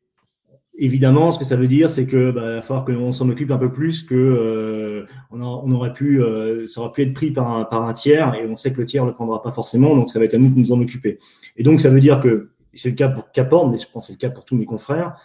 [0.81, 3.59] Évidemment, ce que ça veut dire, c'est que bah, va falloir qu'on s'en occupe un
[3.59, 7.65] peu plus que euh, on, aurait pu, euh, ça aurait pu être pris par un,
[7.65, 10.09] par un tiers et on sait que le tiers ne le prendra pas forcément, donc
[10.09, 11.19] ça va être à nous de nous en occuper.
[11.57, 14.07] Et donc ça veut dire que c'est le cas pour Caporn, mais je pense que
[14.07, 15.17] c'est le cas pour tous mes confrères,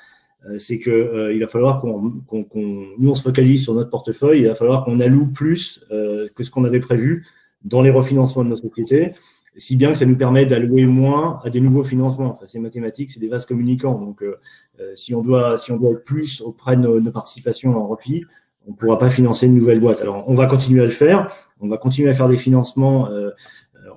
[0.49, 4.39] euh, c'est que euh, il va falloir qu'on, nous on se focalise sur notre portefeuille,
[4.39, 7.27] il va falloir qu'on alloue plus euh, que ce qu'on avait prévu
[7.63, 9.13] dans les refinancements de nos sociétés
[9.55, 12.31] si bien que ça nous permet d'allouer moins à des nouveaux financements.
[12.31, 13.99] Enfin, c'est mathématique, c'est des vases communicants.
[13.99, 14.39] Donc, euh,
[14.79, 18.25] euh, si on doit si on doit être plus auprès de nos, participations en repli,
[18.67, 20.01] on ne pourra pas financer une nouvelle boîte.
[20.01, 21.31] Alors, on va continuer à le faire.
[21.59, 23.09] On va continuer à faire des financements.
[23.09, 23.29] Euh,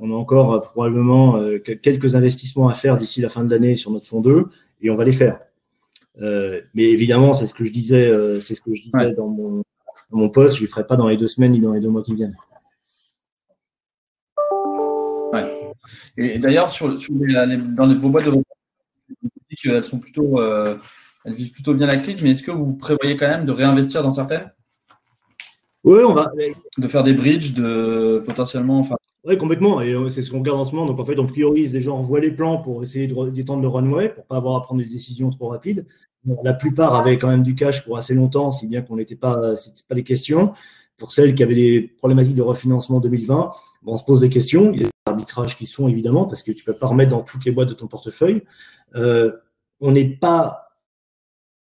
[0.01, 4.07] on a encore probablement quelques investissements à faire d'ici la fin de l'année sur notre
[4.07, 4.47] fonds 2
[4.83, 5.39] et on va les faire.
[6.21, 9.63] mais évidemment, c'est ce que je disais, c'est ce que je disais dans mon
[10.11, 10.57] dans mon poste.
[10.57, 12.15] Je ne le ferai pas dans les deux semaines ni dans les deux mois qui
[12.15, 12.37] viennent.
[16.17, 18.33] Et, d'ailleurs, sur, dans vos boîtes de
[19.65, 20.77] elles sont plutôt, euh,
[21.25, 24.03] elles vivent plutôt bien la crise, mais est-ce que vous prévoyez quand même de réinvestir
[24.03, 24.51] dans certaines?
[25.85, 26.33] Oui, on va.
[26.79, 28.81] De faire des bridges, de potentiellement.
[28.81, 28.97] Enfin...
[29.25, 29.81] Oui, complètement.
[29.81, 30.87] Et euh, c'est ce qu'on regarde en ce moment.
[30.87, 33.69] Donc, en fait, on priorise les gens, on voit les plans pour essayer d'étendre le
[33.69, 35.87] runway, pour pas avoir à prendre des décisions trop rapides.
[36.43, 39.55] la plupart avaient quand même du cash pour assez longtemps, si bien qu'on n'était pas,
[39.89, 40.55] pas des questions.
[40.97, 43.51] Pour celles qui avaient des problématiques de refinancement 2020,
[43.87, 44.73] on se pose des questions.
[44.73, 46.89] Il y a des arbitrages qui se font évidemment parce que tu ne peux pas
[46.89, 48.43] remettre dans toutes les boîtes de ton portefeuille.
[48.95, 49.33] Euh,
[49.81, 50.69] on n'est pas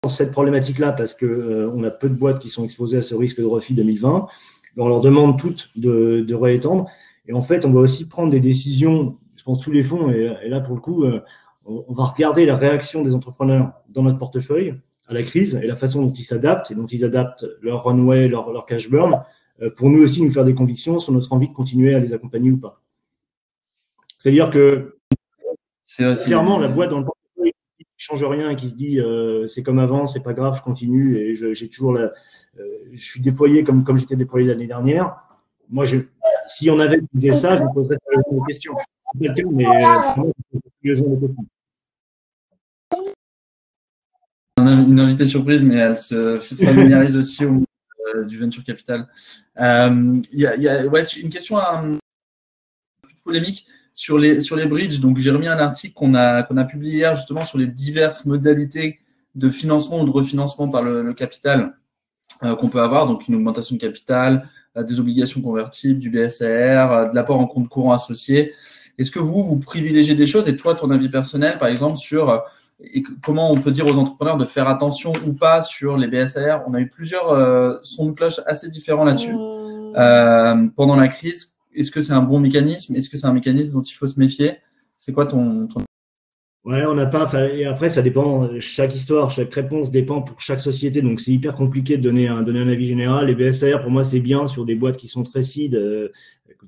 [0.04, 3.16] dans cette problématique-là parce qu'on euh, a peu de boîtes qui sont exposées à ce
[3.16, 4.28] risque de refit 2020.
[4.78, 6.90] On leur demande toutes de, de réétendre.
[7.28, 10.10] Et en fait, on va aussi prendre des décisions, je pense, sous les fonds.
[10.10, 11.22] Et, là, pour le coup, euh,
[11.66, 14.76] on, va regarder la réaction des entrepreneurs dans notre portefeuille
[15.08, 18.28] à la crise et la façon dont ils s'adaptent et dont ils adaptent leur runway,
[18.28, 19.22] leur, leur cash burn,
[19.76, 22.52] pour nous aussi nous faire des convictions sur notre envie de continuer à les accompagner
[22.52, 22.82] ou pas.
[24.20, 24.98] C'est-à-dire que
[26.24, 29.48] clairement la boîte dans le portefeuille qui ne change rien et qui se dit euh,
[29.48, 32.12] c'est comme avant, c'est pas grave, je continue et j'ai toujours la,
[32.60, 35.18] euh, je suis déployé comme comme j'étais déployé l'année dernière.
[35.72, 35.98] Moi, je,
[36.48, 37.98] si on avait disait ça, je me poserais
[38.32, 38.76] des questions.
[39.20, 39.66] C'est cas, mais
[44.58, 47.64] une invitée surprise, mais elle se familiarise aussi au
[48.16, 49.08] euh, du venture capital.
[49.60, 51.98] Euh, il y a, ouais, une question un,
[53.24, 53.68] polémique
[54.00, 55.02] sur les, sur les bridges.
[55.02, 58.26] Donc, j'ai remis un article qu'on a, qu'on a publié hier justement sur les diverses
[58.26, 59.00] modalités
[59.36, 61.76] de financement ou de refinancement par le, capital
[62.44, 63.08] euh, qu'on peut avoir.
[63.08, 67.92] Donc, une augmentation de capital, des obligations convertibles, du BSR, de l'apport en compte courant
[67.92, 68.54] associé.
[68.98, 70.48] Est-ce que vous, vous privilégiez des choses?
[70.48, 72.42] Et toi, ton avis personnel, par exemple, sur
[72.82, 76.62] et comment on peut dire aux entrepreneurs de faire attention ou pas sur les BSR.
[76.68, 81.56] On a eu plusieurs euh, sons de cloche assez différents là-dessus euh, pendant la crise.
[81.80, 82.96] Est-ce que c'est un bon mécanisme?
[82.96, 84.58] Est-ce que c'est un mécanisme dont il faut se méfier?
[84.98, 85.80] C'est quoi ton, ton...
[86.66, 87.32] Ouais, on n'a pas.
[87.54, 88.50] Et après, ça dépend.
[88.60, 91.02] Chaque histoire, chaque réponse dépend pour chaque société.
[91.02, 93.28] Donc, c'est hyper compliqué de donner un, donner un avis général.
[93.28, 96.10] Les BSR, pour moi, c'est bien sur des boîtes qui sont très seed, euh,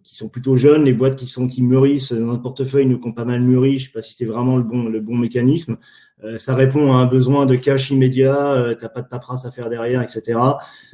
[0.02, 0.86] qui sont plutôt jeunes.
[0.86, 3.80] Les boîtes qui sont qui mûrissent dans notre portefeuille, nous qui ont pas mal mûri.
[3.80, 5.78] Je sais pas si c'est vraiment le bon le bon mécanisme.
[6.24, 8.54] Euh, ça répond à un besoin de cash immédiat.
[8.54, 10.39] Euh, T'as pas de paperasse à faire derrière, etc.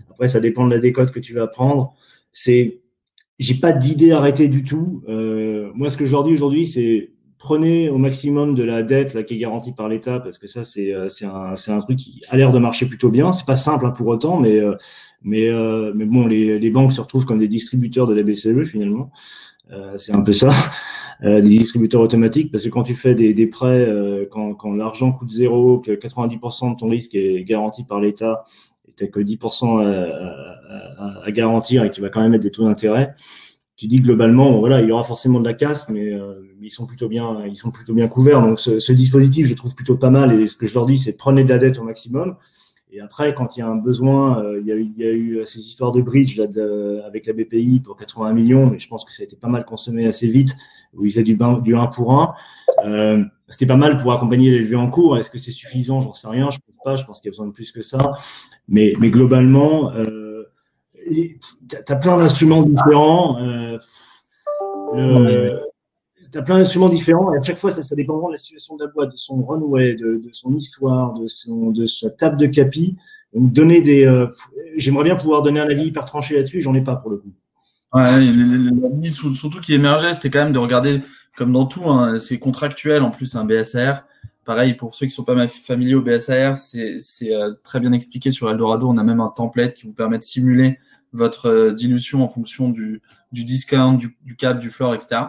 [0.10, 1.94] Après, ça dépend de la décote que tu vas prendre.
[2.32, 2.82] C'est,
[3.40, 5.04] j'ai pas d'idée arrêtée du tout.
[5.08, 9.14] Euh, moi, ce que je leur dis aujourd'hui, c'est prenez au maximum de la dette
[9.14, 12.22] là, qui est garantie par l'État, parce que ça, c'est euh, un, un truc qui
[12.30, 13.32] a l'air de marcher plutôt bien.
[13.32, 14.76] C'est pas simple hein, pour autant, mais, euh,
[15.24, 18.64] mais, euh, mais bon, les, les, banques se retrouvent comme des distributeurs de la BCE
[18.66, 19.12] finalement.
[19.98, 20.52] c'est un peu ça,
[21.22, 23.88] des distributeurs automatiques, parce que quand tu fais des, des prêts,
[24.32, 28.46] quand, quand l'argent coûte zéro, que 90% de ton risque est garanti par l'État,
[28.88, 32.44] et tu que 10% à, à, à, garantir et que tu vas quand même mettre
[32.44, 33.14] des taux d'intérêt,
[33.78, 36.88] tu dis globalement, voilà, il y aura forcément de la casse, mais, euh, ils sont
[36.88, 38.42] plutôt bien, ils sont plutôt bien couverts.
[38.42, 40.42] Donc ce, ce, dispositif, je trouve plutôt pas mal.
[40.42, 42.36] Et ce que je leur dis, c'est prenez de la dette au maximum.
[42.92, 45.12] Et après, quand il y a un besoin, euh, il, y a il, y a
[45.12, 48.88] eu, ces histoires de bridge là, de, avec la BPI pour 81 millions, mais je
[48.88, 50.56] pense que ça a été pas mal consommé assez vite,
[50.94, 52.34] où ils faisaient du, du 1 pour 1.
[52.86, 55.18] Euh, C'était pas mal pour accompagner les levées en cours.
[55.18, 56.02] Est-ce que c'est suffisant?
[56.02, 56.50] J'en sais rien.
[56.50, 56.96] Je pense pas.
[56.96, 57.98] Je pense qu'il y a besoin de plus que ça.
[58.68, 60.44] Mais, mais globalement, euh,
[61.10, 61.40] tu
[61.88, 63.38] as plein d'instruments différents.
[64.96, 65.58] Euh,
[66.32, 68.76] tu as plein d'instruments différents et à chaque fois, ça, ça dépend de la situation
[68.76, 72.38] de la boîte, de son runway, de, de son histoire, de, son, de sa table
[72.38, 72.98] de capi.
[73.34, 74.06] Donc, donner des.
[74.06, 74.28] Euh,
[74.76, 77.32] J'aimerais bien pouvoir donner un avis hyper tranché là-dessus, j'en ai pas pour le coup.
[77.94, 81.02] Ouais, l'avis surtout qui émergeait, c'était quand même de regarder,
[81.38, 84.04] comme dans tout, hein, c'est contractuel, en plus, un BSR.
[84.44, 87.00] Pareil, pour ceux qui sont pas familiers au BSR, c'est
[87.34, 88.90] euh, très bien expliqué sur Eldorado.
[88.90, 90.80] On a même un template qui vous permet de simuler
[91.14, 95.26] votre euh, dilution en fonction du, du discount, du, cap, du floor, etc.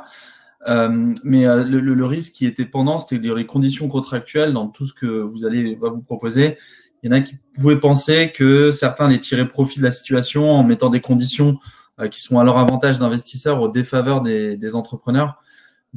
[0.67, 4.87] Euh, mais euh, le, le, risque qui était pendant, c'était les conditions contractuelles dans tout
[4.87, 6.57] ce que vous allez va vous proposer.
[7.03, 10.51] Il y en a qui pouvaient penser que certains allaient tirer profit de la situation
[10.51, 11.59] en mettant des conditions
[12.01, 15.41] euh, qui sont à leur avantage d'investisseurs au défaveur des, des entrepreneurs.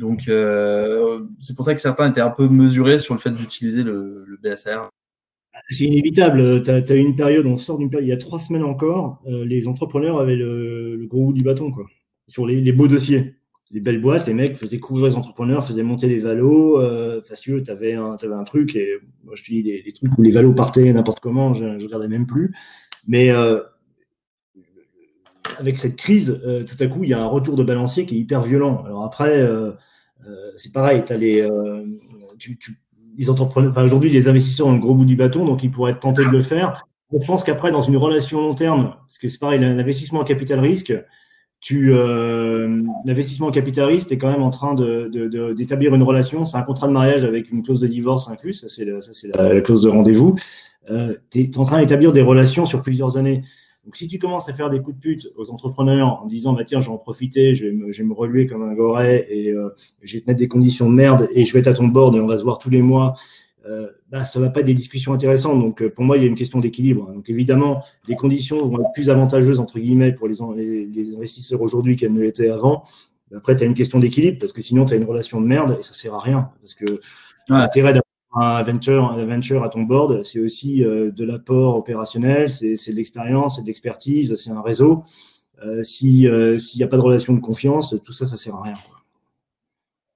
[0.02, 3.84] Donc, euh, c'est pour ça que certains étaient un peu mesurés sur le fait d'utiliser
[3.84, 4.90] le, BSR.
[5.70, 6.64] C'est inévitable.
[6.64, 9.46] Tu as, une période, on sort d'une période, il y a trois semaines encore, euh,
[9.46, 11.86] les entrepreneurs avaient le, gros bout du bâton, quoi,
[12.28, 13.36] sur les, beaux dossiers.
[13.70, 16.80] Les belles boîtes, les mecs faisaient couvrir les entrepreneurs, faisaient monter les valos.
[16.80, 20.32] Euh, facieux, tu avais, un truc, et moi je te dis, les, trucs où les
[20.32, 22.54] valos partaient n'importe comment, je ne regardais même plus.
[23.08, 23.62] Mais euh,
[25.60, 28.20] avec cette crise, tout à coup, il y a un retour de balancier qui est
[28.20, 28.84] hyper violent.
[28.86, 29.48] Alors après,
[30.58, 31.48] c'est pareil, as les,
[32.40, 32.80] tu, tu
[33.18, 35.92] les entrepreneurs, enfin, aujourd'hui, les investisseurs ont le gros bout du bâton, donc ils pourraient
[35.92, 36.86] être tentés de le faire.
[37.14, 40.60] Je pense qu'après, dans une relation long terme, parce que c'est pareil, l'investissement en capital
[40.60, 40.94] risque,
[41.60, 46.04] tu, euh, l'investissement en capital risque, est quand même en train de, de, d'établir une
[46.04, 46.44] relation.
[46.46, 48.54] C'est un contrat de mariage avec une clause de divorce inclus.
[48.54, 50.36] Ça, c'est ça, c'est la, la clause de rendez-vous.
[50.90, 53.44] Euh, tu es en train d'établir des relations sur plusieurs années.
[53.86, 56.64] Donc, si tu commences à faire des coups de pute aux entrepreneurs en disant, bah,
[56.64, 59.28] tiens, je vais en profiter, je vais me, je vais me reluer comme un goret
[59.30, 59.70] et euh,
[60.04, 62.16] je vais te mettre des conditions de merde et je vais être à ton board
[62.16, 63.16] et on va se voir tous les mois,
[63.66, 65.60] euh, bah, ça va pas être des discussions intéressantes.
[65.60, 67.12] Donc, euh, pour moi, il y a une question d'équilibre.
[67.12, 71.62] Donc, évidemment, les conditions vont être plus avantageuses, entre guillemets, pour les, les, les investisseurs
[71.62, 72.84] aujourd'hui qu'elles ne l'étaient avant.
[73.36, 75.78] Après, tu as une question d'équilibre parce que sinon, tu as une relation de merde
[75.80, 76.50] et ça sert à rien.
[76.60, 77.00] Parce que ouais.
[77.50, 77.94] l'intérêt
[78.34, 82.96] un venture, un venture à ton board, c'est aussi euh, de l'apport opérationnel, c'est de
[82.96, 85.04] l'expérience, c'est de l'expertise, c'est un réseau.
[85.64, 88.64] Euh, euh, s'il n'y a pas de relation de confiance, tout ça, ça sert à
[88.64, 88.76] rien.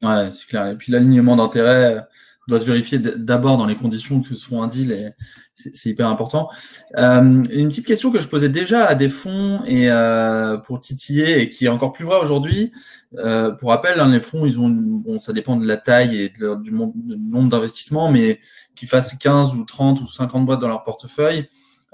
[0.04, 0.68] Ouais, c'est clair.
[0.68, 2.06] Et puis l'alignement d'intérêt,
[2.48, 5.14] doit se vérifier d'abord dans les conditions que se font un deal
[5.56, 6.50] c'est hyper important.
[6.98, 11.42] Euh, une petite question que je posais déjà à des fonds et euh, pour titiller
[11.42, 12.74] et qui est encore plus vrai aujourd'hui.
[13.18, 16.34] Euh, pour rappel, hein, les fonds, ils ont, bon, ça dépend de la taille et
[16.38, 18.40] de, du, nombre d'investissements, mais
[18.76, 21.48] qu'ils fassent 15 ou 30 ou 50 boîtes dans leur portefeuille,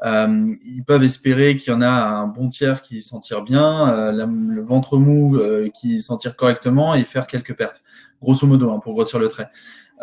[0.04, 3.90] euh, ils peuvent espérer qu'il y en a un bon tiers qui s'en tire bien,
[3.90, 7.84] euh, la, le ventre mou euh, qui s'en tire correctement et faire quelques pertes.
[8.22, 9.50] Grosso modo, hein, pour grossir le trait.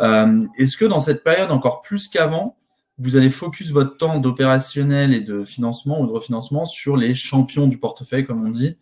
[0.01, 2.57] Euh, Est-ce que dans cette période, encore plus qu'avant,
[2.99, 7.67] vous allez focus votre temps d'opérationnel et de financement ou de refinancement sur les champions
[7.67, 8.77] du portefeuille, comme on dit,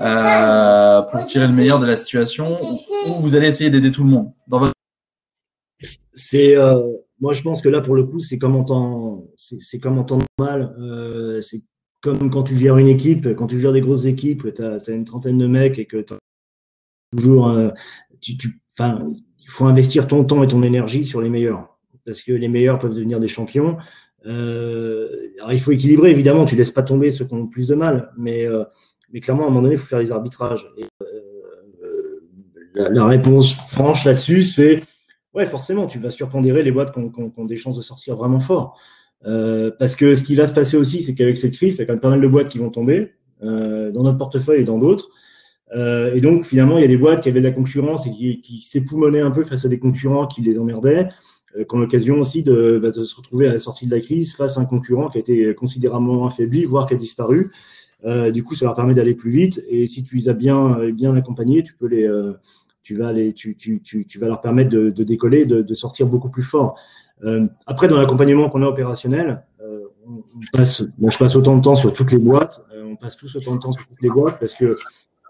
[0.00, 2.58] euh, pour tirer le meilleur de la situation,
[3.06, 4.72] ou vous allez essayer d'aider tout le monde dans votre...
[6.12, 6.80] C'est, euh,
[7.20, 10.04] moi, je pense que là, pour le coup, c'est comme en temps, c'est comme en
[10.04, 10.74] temps normal.
[10.80, 11.62] Euh, c'est
[12.00, 14.90] comme quand tu gères une équipe, quand tu gères des grosses équipes, tu as, as,
[14.90, 16.14] une trentaine de mecs et que tu
[17.16, 17.70] toujours, euh,
[18.20, 18.60] tu, tu,
[19.48, 22.78] il faut investir ton temps et ton énergie sur les meilleurs, parce que les meilleurs
[22.78, 23.78] peuvent devenir des champions.
[24.26, 27.66] Euh, alors il faut équilibrer, évidemment, tu laisses pas tomber ceux qui ont le plus
[27.66, 28.64] de mal, mais, euh,
[29.10, 30.70] mais clairement, à un moment donné, il faut faire des arbitrages.
[31.02, 34.82] Euh, la, réponse franche là-dessus, c'est
[35.32, 38.78] ouais, forcément, tu vas surpondérer les boîtes qui ont, des chances de sortir vraiment fort.
[39.22, 41.86] Parce que ce qui va se passer aussi, c'est qu'avec cette crise, il y a
[41.86, 45.08] quand même pas mal de boîtes qui vont tomber dans notre portefeuille et dans d'autres.
[45.76, 48.10] Euh, et donc, finalement, il y a des boîtes qui avaient de la concurrence et
[48.10, 51.08] qui, qui s'époumonaient un peu face à des concurrents qui les emmerdaient,
[51.56, 54.34] euh, qui ont l'occasion aussi de, bah, se retrouver à la sortie de la crise
[54.34, 57.50] face à un concurrent qui a été considérablement affaibli, voire qui a disparu.
[58.04, 59.62] Euh, du coup, ça leur permet d'aller plus vite.
[59.68, 62.34] Et si tu les as bien, bien accompagnés, tu peux les, euh,
[62.82, 66.42] tu vas les, tu, tu, tu, vas leur permettre de, décoller, de, sortir beaucoup plus
[66.42, 66.76] fort.
[67.24, 70.22] Euh, après, dans l'accompagnement qu'on a opérationnel, euh, on
[70.56, 72.62] passe, moi, je passe autant de temps sur toutes les boîtes.
[72.82, 74.78] on passe tous autant de temps sur toutes les boîtes parce que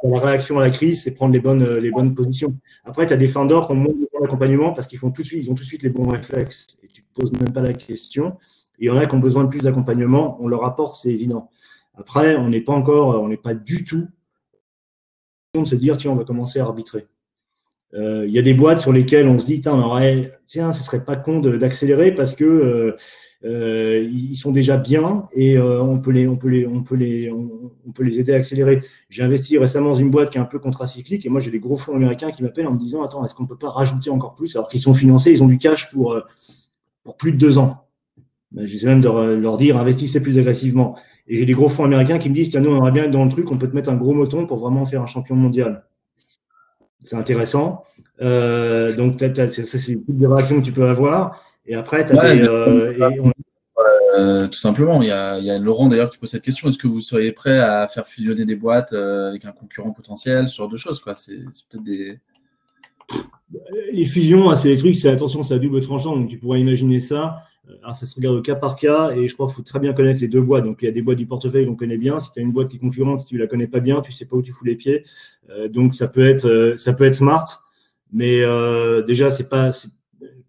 [0.02, 2.56] la réaction à la crise, c'est prendre les bonnes, les bonnes positions.
[2.84, 5.62] Après, tu as des founders qui ont moins d'accompagnement parce qu'ils de ont tout de
[5.62, 8.36] suite les bons réflexes et tu ne poses même pas la question.
[8.78, 11.50] Il y en a qui ont besoin de plus d'accompagnement, on leur apporte, c'est évident.
[11.96, 14.06] Après, on n'est pas encore, on n'est pas du tout
[15.54, 17.06] de se dire, tiens, on va commencer à arbitrer.
[17.94, 20.72] Euh, il y a des boîtes sur lesquelles on se dit, tiens, on aurait, tiens,
[20.72, 22.96] ce serait pas con d'accélérer parce que euh, euh,
[23.42, 28.82] ils sont déjà bien et on peut les, aider à accélérer.
[29.10, 31.60] J'ai investi récemment dans une boîte qui est un peu contracyclique et moi j'ai des
[31.60, 34.34] gros fonds américains qui m'appellent en me disant, attends, est-ce qu'on peut pas rajouter encore
[34.34, 34.56] plus?
[34.56, 36.20] Alors qu'ils sont financés, ils ont du cash pour
[37.08, 37.86] pour plus de deux ans.
[38.52, 40.94] Ben, J'essaie même de leur dire, investissez plus agressivement.
[41.26, 43.24] Et j'ai des gros fonds américains qui me disent, tiens, nous, on aimerait bien dans
[43.24, 45.86] le truc, on peut te mettre un gros moton pour vraiment faire un champion mondial.
[47.02, 47.84] C'est intéressant.
[48.20, 51.42] Euh, donc, ça, c'est des réactions que tu peux avoir.
[51.68, 52.42] Et après, tu as des.
[52.42, 52.92] Euh,
[54.16, 56.68] euh, tout simplement, il y, a, il y a Laurent d'ailleurs qui pose cette question.
[56.68, 60.48] Est-ce que vous seriez prêt à faire fusionner des boîtes euh, avec un concurrent potentiel,
[60.48, 61.14] ce genre de choses quoi?
[61.14, 62.18] C'est peut-être des.
[63.92, 66.16] Les fusions, hein, c'est des trucs, c'est attention, c'est à double tranchant.
[66.16, 67.44] Donc, tu pourrais imaginer ça.
[67.68, 69.78] Euh, alors, ça se regarde au cas par cas et je crois qu'il faut très
[69.78, 70.64] bien connaître les deux boîtes.
[70.64, 72.18] Donc, il y a des boîtes du portefeuille qu'on connaît bien.
[72.18, 74.12] Si tu as une boîte qui est concurrente, si tu la connais pas bien, tu
[74.12, 75.04] sais pas où tu fous les pieds.
[75.50, 77.46] Euh, donc, ça peut être, euh, ça peut être smart,
[78.12, 79.70] mais euh, déjà, c'est pas,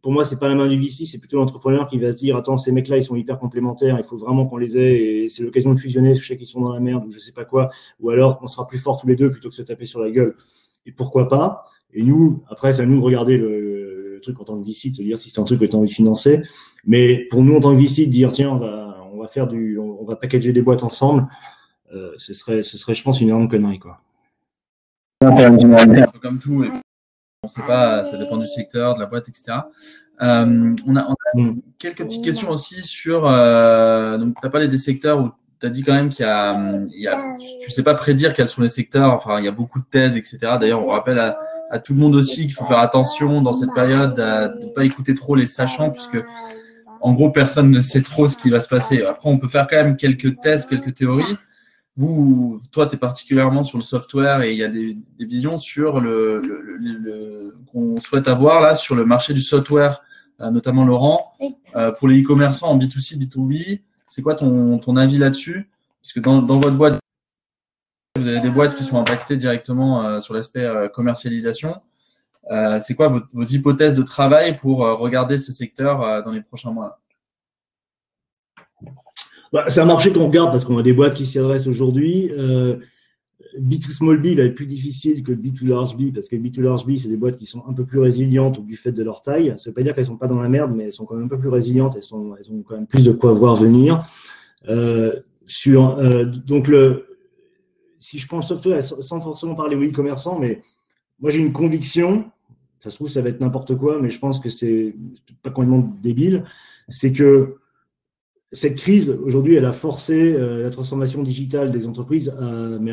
[0.01, 2.37] pour moi, c'est pas la main du VC, c'est plutôt l'entrepreneur qui va se dire,
[2.37, 5.43] attends, ces mecs-là, ils sont hyper complémentaires, il faut vraiment qu'on les ait et c'est
[5.43, 6.15] l'occasion de fusionner.
[6.15, 7.69] Je sais qu'ils sont dans la merde ou je sais pas quoi,
[7.99, 10.09] ou alors on sera plus fort tous les deux plutôt que se taper sur la
[10.09, 10.35] gueule.
[10.85, 11.65] Et pourquoi pas?
[11.93, 14.95] Et nous, après, c'est à nous de regarder le, truc en tant que VC, de
[14.95, 16.41] se dire si c'est un truc que tu as envie de financer.
[16.85, 19.47] Mais pour nous, en tant que VC, de dire tiens, on va, on va faire
[19.47, 21.25] du, on, va packager des boîtes ensemble,
[21.93, 24.01] euh, ce serait, ce serait, je pense, une énorme connerie, quoi.
[27.49, 29.59] Sait pas, ça dépend du secteur, de la boîte, etc.
[30.21, 31.61] Euh, on, a, on, a, mm.
[31.77, 33.25] quelques petites questions aussi sur.
[33.25, 36.29] Euh, donc, tu as parlé des secteurs où tu as dit quand même qu'il y
[36.29, 36.57] a,
[36.89, 39.13] il y a tu ne sais pas prédire quels sont les secteurs.
[39.13, 40.37] Enfin, il y a beaucoup de thèses, etc.
[40.59, 41.37] D'ailleurs, on rappelle à,
[41.71, 44.83] à, tout le monde aussi qu'il faut faire attention dans cette période de ne pas
[44.83, 46.17] écouter trop les sachants, puisque
[47.01, 49.03] en gros, personne ne sait trop ce qui va se passer.
[49.03, 51.37] Après, on peut faire quand même quelques thèses, quelques théories.
[51.95, 55.57] Vous, toi, tu es particulièrement sur le software et il y a des, des visions
[55.57, 60.01] sur le, le, le, qu'on souhaite avoir là sur le marché du software,
[60.39, 61.33] euh, notamment Laurent,
[61.75, 63.81] euh, pour les e-commerçants en B2C, B2B.
[64.07, 65.69] C'est quoi ton, ton avis là-dessus?
[66.01, 66.99] Parce que dans, dans, votre boîte,
[68.15, 71.81] vous avez des boîtes qui sont impactées directement euh, sur l'aspect euh, commercialisation.
[72.81, 76.99] C'est quoi vos, vos, hypothèses de travail pour regarder ce secteur dans les prochains mois?
[79.51, 82.31] Bah, C'est un marché qu'on regarde parce qu'on a des boîtes qui s'y adressent aujourd'hui.
[83.59, 86.85] B2 small B va être plus difficile que B2 large B parce que B2 large
[86.85, 89.53] B, c'est des boîtes qui sont un peu plus résilientes du fait de leur taille.
[89.57, 91.15] Ça ne veut pas dire qu'elles sont pas dans la merde, mais elles sont quand
[91.15, 91.95] même un peu plus résilientes.
[91.95, 92.35] Elles, ont
[92.67, 94.05] quand même plus de quoi voir venir.
[94.67, 95.15] Euh,
[95.67, 96.71] euh, donc,
[97.99, 100.61] si je pense software, sans forcément parler aux e-commerçants, mais
[101.19, 102.25] moi j'ai une conviction
[102.81, 104.95] ça se trouve, ça va être n'importe quoi, mais je pense que c'est
[105.43, 106.45] pas complètement débile,
[106.87, 107.57] c'est que
[108.51, 112.91] cette crise, aujourd'hui, elle a forcé euh, la transformation digitale des entreprises à, mais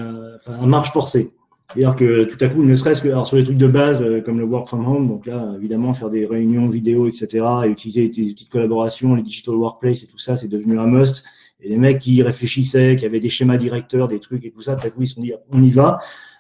[0.67, 1.33] marche forcée.
[1.75, 4.21] C'est-à-dire que tout à coup, ne serait-ce que alors sur les trucs de base euh,
[4.21, 8.09] comme le work from home, donc là, évidemment, faire des réunions vidéo, etc., et utiliser
[8.09, 11.25] des outils de collaboration, les digital workplace et tout ça, c'est devenu un must.
[11.61, 14.77] Et les mecs qui réfléchissaient, qui avaient des schémas directeurs, des trucs et tout ça,
[14.77, 15.99] tout à coup, ils se sont dit, on y va.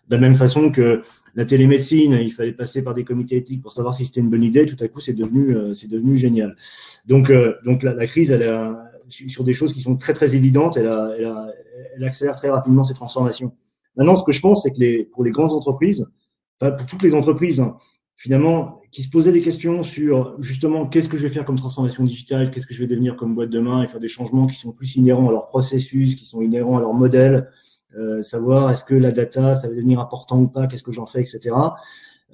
[0.08, 1.00] De la même façon que
[1.34, 4.44] la télémédecine, il fallait passer par des comités éthiques pour savoir si c'était une bonne
[4.44, 4.66] idée.
[4.66, 6.54] Tout à coup, c'est devenu, euh, c'est devenu génial.
[7.06, 7.32] Donc,
[7.64, 8.56] donc la, la, crise, elle est
[9.08, 10.90] sur des choses qui sont très très évidentes, elle,
[11.96, 13.52] elle, accélère très rapidement ces transformations.
[13.96, 16.06] Maintenant, ce que je pense, c'est que les, pour les grandes entreprises,
[16.60, 17.76] enfin pour toutes les entreprises, hein,
[18.16, 22.02] finalement, qui se posaient des questions sur justement qu'est-ce que je vais faire comme transformation
[22.02, 24.72] digitale, qu'est-ce que je vais devenir comme boîte demain et faire des changements qui sont
[24.72, 27.50] plus inhérents à leur processus, qui sont inhérents à leur modèle,
[27.96, 31.06] euh, savoir est-ce que la data, ça va devenir important ou pas, qu'est-ce que j'en
[31.06, 31.54] fais, etc.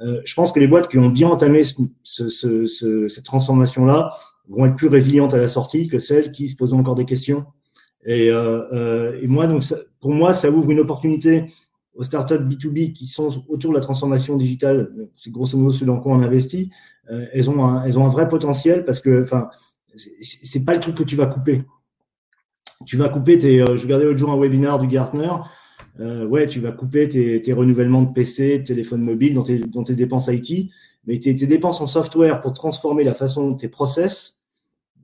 [0.00, 4.12] Euh, je pense que les boîtes qui ont bien entamé ce, ce, ce, cette transformation-là
[4.52, 7.44] vont être plus résilientes à la sortie que celles qui se posent encore des questions.
[8.04, 9.62] Et, euh, euh moi, donc,
[10.00, 11.46] pour moi, ça ouvre une opportunité
[11.94, 16.00] aux startups B2B qui sont autour de la transformation digitale, c'est grosso modo ce dans
[16.00, 16.70] quoi on investit,
[17.10, 19.48] euh, elles, ont un, elles ont un vrai potentiel parce que enfin,
[20.20, 21.64] c'est pas le truc que tu vas couper.
[22.86, 23.58] Tu vas couper tes.
[23.58, 25.30] Je regardais l'autre jour un webinaire du Gartner.
[25.98, 29.94] Ouais, tu vas couper tes, renouvellements de PC, de téléphone mobile dans tes, dans tes
[29.94, 30.70] dépenses IT,
[31.06, 34.41] mais tes, tes, dépenses en software pour transformer la façon dont tes process,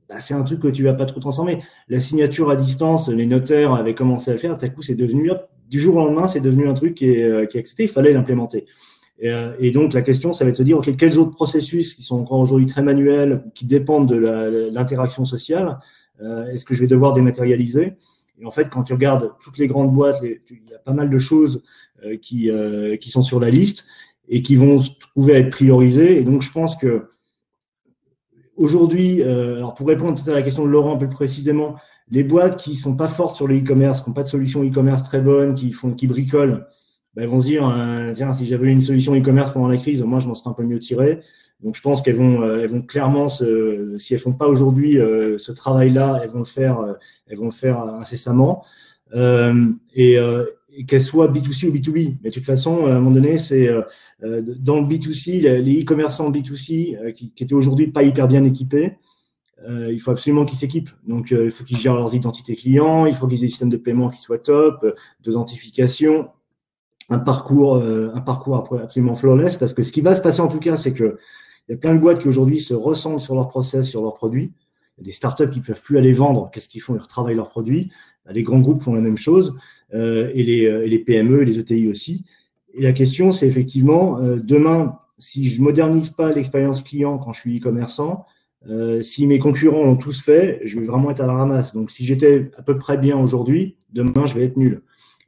[0.09, 1.63] bah, c'est un truc que tu vas pas trop transformer.
[1.87, 5.31] La signature à distance, les notaires avaient commencé à le faire, tout coup, c'est devenu,
[5.69, 7.89] du jour au lendemain, c'est devenu un truc qui est, euh, qui est accepté, il
[7.89, 8.65] fallait l'implémenter.
[9.19, 11.31] Et, euh, et, donc, la question, ça va être de se dire, OK, quels autres
[11.31, 15.77] processus qui sont encore aujourd'hui très manuels, qui dépendent de l'interaction sociale,
[16.21, 17.93] euh, est-ce que je vais devoir dématérialiser?
[18.39, 21.09] Et en fait, quand tu regardes toutes les grandes boîtes, il y a pas mal
[21.09, 21.63] de choses
[22.05, 23.85] euh, qui, euh, qui sont sur la liste
[24.27, 26.17] et qui vont se trouver à être priorisées.
[26.17, 27.09] Et donc, je pense que
[28.59, 31.75] aujourd'hui, alors pour répondre à la question de Laurent plus précisément,
[32.11, 35.03] les boîtes qui sont pas fortes sur le e-commerce, qui n'ont pas de solution e-commerce
[35.03, 36.67] très bonne, qui font, qui bricolent,
[37.15, 37.63] ben, vont se dire,
[38.15, 40.63] tiens, si j'avais une solution e-commerce pendant la crise, moi, je m'en serais un peu
[40.63, 41.21] mieux tiré.
[41.61, 44.97] Donc je pense qu'elles vont, euh, elles vont clairement, se, si elles font pas aujourd'hui
[44.97, 46.93] euh, ce travail-là, elles vont le faire, euh,
[47.27, 48.63] elles vont le faire incessamment.
[49.13, 49.19] et,
[49.95, 50.19] et
[50.87, 52.17] qu'elles soient B2C ou B2B.
[52.23, 53.69] Mais de toute façon, à un moment donné, c'est
[54.21, 58.97] dans le B2C, les e-commerçants B2C qui, qui étaient aujourd'hui pas hyper bien équipés,
[59.67, 60.89] euh, il faut absolument qu'ils s'équipent.
[61.05, 63.69] Donc, euh, il faut qu'ils gèrent leurs identités clients, il faut qu'ils aient des systèmes
[63.69, 64.85] de paiement qui soient top,
[65.21, 66.29] d'authentification,
[67.09, 69.57] un parcours, un parcours absolument flawless.
[69.57, 71.17] Parce que ce qui va se passer en tout cas, c'est que
[71.67, 74.15] il y a plein de boîtes qui aujourd'hui se ressentent sur leurs process, sur leurs
[74.15, 74.51] produits.
[74.97, 76.49] Il y a des startups qui ne peuvent plus aller vendre.
[76.51, 77.91] Qu'est-ce qu'ils font Ils retravaillent leurs produits.
[78.31, 79.57] Les grands groupes font la même chose
[79.93, 82.25] euh, et, les, euh, et, les, PME et les ETI aussi.
[82.73, 87.41] Et la question, c'est effectivement, euh, demain, si je modernise pas l'expérience client quand je
[87.41, 88.25] suis e-commerçant,
[89.01, 91.73] si mes concurrents ont tous fait, je vais vraiment être à la ramasse.
[91.73, 94.81] Donc, si j'étais à peu près bien aujourd'hui, demain, je vais être nul.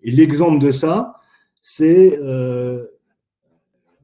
[0.04, 1.16] Et l'exemple de ça,
[1.62, 2.20] c'est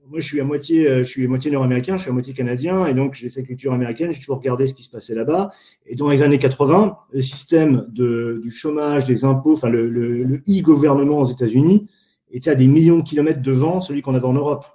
[0.09, 2.85] moi, je suis à moitié, euh, je suis moitié nord-américain, je suis à moitié canadien,
[2.85, 4.11] et donc j'ai cette culture américaine.
[4.11, 5.51] J'ai toujours regardé ce qui se passait là-bas.
[5.85, 11.19] Et dans les années 80, le système du chômage, des impôts, enfin le, le, e-gouvernement
[11.19, 11.87] aux États-Unis
[12.31, 14.65] était à des millions de kilomètres devant celui qu'on avait en Europe.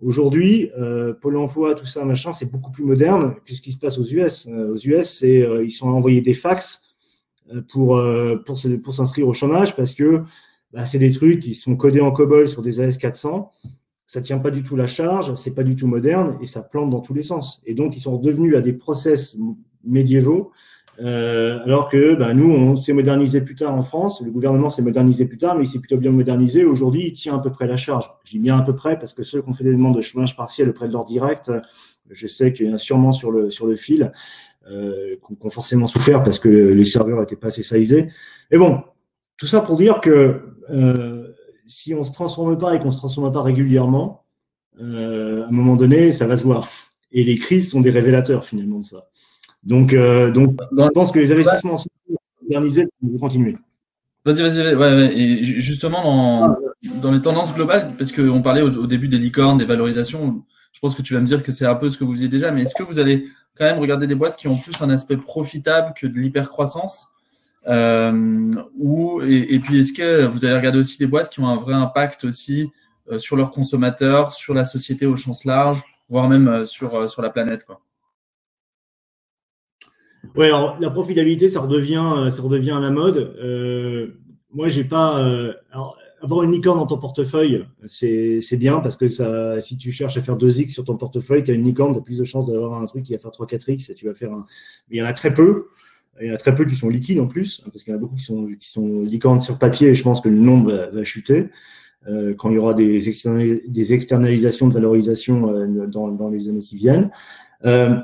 [0.00, 3.78] Aujourd'hui, euh, Pôle Emploi, tout ça, machin, c'est beaucoup plus moderne que ce qui se
[3.78, 4.46] passe aux US.
[4.46, 6.82] Euh, aux US, c'est euh, ils sont envoyés des fax
[7.68, 8.02] pour
[8.46, 10.22] pour pour s'inscrire au chômage parce que
[10.72, 13.50] bah, c'est des trucs qui sont codés en COBOL sur des AS400
[14.06, 16.90] ça tient pas du tout la charge, c'est pas du tout moderne et ça plante
[16.90, 17.62] dans tous les sens.
[17.66, 19.36] Et donc ils sont revenus à des process
[19.84, 20.52] médiévaux,
[21.00, 24.82] euh, alors que ben, nous on s'est modernisé plus tard en France, le gouvernement s'est
[24.82, 26.64] modernisé plus tard, mais il s'est plutôt bien modernisé.
[26.64, 28.10] Aujourd'hui, il tient à peu près la charge.
[28.24, 30.02] Je dis bien à peu près parce que ceux qui ont fait des demandes de
[30.02, 31.50] chômage partiel auprès de leur direct,
[32.10, 34.12] je sais qu'il y en a sûrement sur le sur le fil,
[34.70, 38.08] euh, qui forcément souffert parce que les serveurs n'étaient pas assez sizés.
[38.50, 38.82] Mais bon,
[39.36, 40.40] tout ça pour dire que
[40.70, 41.13] euh,
[41.66, 44.24] si on ne se transforme pas et qu'on ne se transforme pas régulièrement,
[44.80, 46.68] euh, à un moment donné, ça va se voir.
[47.12, 49.08] Et les crises sont des révélateurs finalement de ça.
[49.62, 51.88] Donc, euh, je pense que les investissements sont
[52.42, 53.56] modernisés vont continuer.
[54.24, 56.56] Vas-y, vas-y, justement,
[57.02, 60.42] dans, les tendances globales, parce qu'on parlait au, début des licornes, des valorisations,
[60.72, 62.28] je pense que tu vas me dire que c'est un peu ce que vous faisiez
[62.28, 64.90] déjà, mais est-ce que vous allez quand même regarder des boîtes qui ont plus un
[64.90, 67.13] aspect profitable que de l'hypercroissance
[67.66, 71.74] ou, et, puis, est-ce que vous allez regarder aussi des boîtes qui ont un vrai
[71.74, 72.68] impact aussi
[73.10, 77.20] euh, sur leurs consommateurs, sur la société au sens large, voire même euh, sur, sur
[77.20, 77.80] la planète quoi?
[80.36, 83.36] Ouais, alors la profitabilité, ça redevient, ça redevient à la mode.
[83.38, 84.18] Euh,
[84.50, 85.16] moi, j'ai pas.
[85.70, 90.16] alors, avoir une licorne dans ton portefeuille, c'est bien parce que ça, si tu cherches
[90.16, 92.46] à faire 2x sur ton portefeuille, tu as une licorne, tu as plus de chances
[92.46, 94.46] d'avoir un truc qui va faire 3-4x et tu vas faire un.
[94.90, 95.66] Il y en a très peu.
[96.20, 97.94] Il y en a très peu qui sont liquides en plus, hein, parce qu'il y
[97.94, 101.02] en a beaucoup qui sont, licornes sur papier et je pense que le nombre va,
[101.02, 101.48] chuter
[102.06, 107.10] euh, quand il y aura des, externalisations de valorisation euh, dans, les années qui viennent.
[107.64, 107.96] Euh,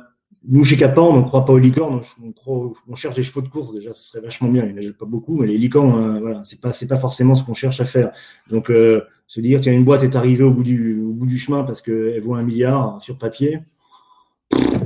[0.49, 2.01] nous, chez Capan, on ne croit pas aux licornes,
[2.47, 4.65] on, on, cherche des chevaux de course, déjà, ce serait vachement bien.
[4.65, 7.45] Il n'y en a pas beaucoup, mais les licornes, euh, voilà, c'est pas, forcément ce
[7.45, 8.13] qu'on cherche à faire.
[8.49, 12.21] Donc, euh, se dire, tiens, une boîte est arrivée au bout du chemin parce qu'elle
[12.21, 13.61] vaut un milliard sur papier,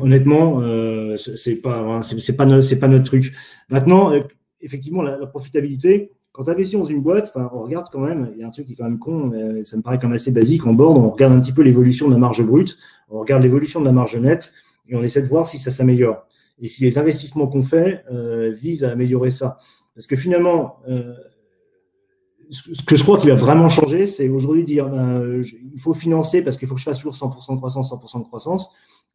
[0.05, 3.33] honnêtement, euh, c'est pas, c'est pas, c'est pas notre truc.
[3.69, 4.21] Maintenant, euh,
[4.61, 8.45] effectivement, la, profitabilité, quand tu investis dans une boîte, on regarde quand même, il y
[8.45, 10.33] a un truc qui est quand même con, mais ça me paraît quand même assez
[10.33, 12.77] basique en board, on regarde un petit peu l'évolution de la marge brute,
[13.09, 14.53] on regarde l'évolution de la marge nette,
[14.89, 16.27] et on essaie de voir si ça s'améliore.
[16.61, 19.59] Et si les investissements qu'on fait euh, visent à améliorer ça.
[19.95, 21.15] Parce que finalement, euh,
[22.51, 25.43] ce que je crois qu'il va vraiment changer, c'est aujourd'hui dire ben,
[25.73, 28.25] il faut financer parce qu'il faut que je fasse toujours 100% de croissance, 100% de
[28.25, 28.71] croissance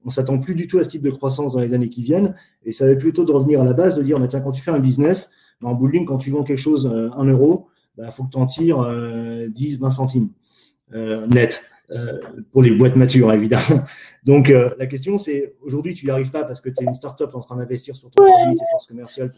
[0.05, 2.35] on s'attend plus du tout à ce type de croissance dans les années qui viennent.
[2.63, 4.61] Et ça va plutôt de revenir à la base, de dire, bah, tiens, quand tu
[4.61, 5.29] fais un business,
[5.61, 8.31] bah, en bowling, quand tu vends quelque chose euh, un euro, il bah, faut que
[8.31, 8.87] tu en tires
[9.49, 10.29] 10, 20 centimes
[10.93, 11.63] net.
[12.51, 13.83] pour les boîtes matures, évidemment.
[14.25, 17.33] Donc, la question, c'est aujourd'hui, tu n'y arrives pas parce que tu es une startup
[17.33, 19.31] en train d'investir sur ton produit, tes forces commerciales.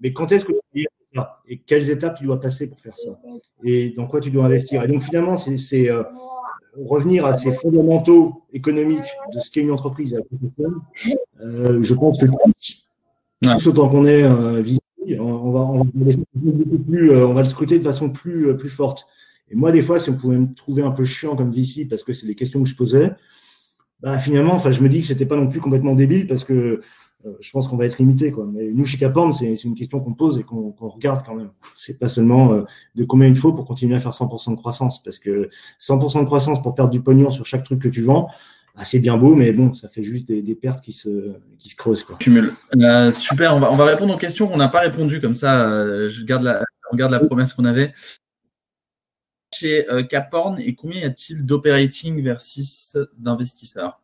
[0.00, 3.18] Mais quand est-ce que tu ça Et quelles étapes tu dois passer pour faire ça?
[3.64, 4.82] Et dans quoi tu dois investir?
[4.82, 5.88] Et donc, finalement, c'est
[6.84, 10.18] revenir à ces fondamentaux économiques de ce qu'est une entreprise à
[11.42, 14.62] euh, je pense que tous, autant qu'on est euh,
[15.20, 15.90] on, va, on, va
[16.88, 19.06] plus, euh, on va le scruter de façon plus, euh, plus forte.
[19.50, 22.02] Et moi, des fois, si on pouvait me trouver un peu chiant comme VC, parce
[22.02, 23.12] que c'est des questions que je posais,
[24.00, 26.80] bah, finalement, enfin, je me dis que c'était pas non plus complètement débile parce que
[27.40, 28.30] je pense qu'on va être limité.
[28.30, 28.48] Quoi.
[28.50, 31.50] Mais nous, chez Caporn, c'est une question qu'on pose et qu'on regarde quand même.
[31.74, 32.62] C'est pas seulement euh,
[32.94, 35.50] de combien il faut pour continuer à faire 100% de croissance, parce que
[35.80, 38.28] 100% de croissance pour perdre du pognon sur chaque truc que tu vends,
[38.76, 41.34] bah, c'est bien beau, mais bon, ça fait juste des, pertes qui se,
[41.76, 42.06] creusent.
[42.76, 46.08] Euh, super, on va, on va répondre aux questions qu'on n'a pas répondu, comme ça,
[46.08, 46.62] je garde la,
[46.92, 47.92] on garde la promesse qu'on avait.
[49.54, 54.00] Chez Caporn, et combien y a-t-il d'operating versus d'investisseurs?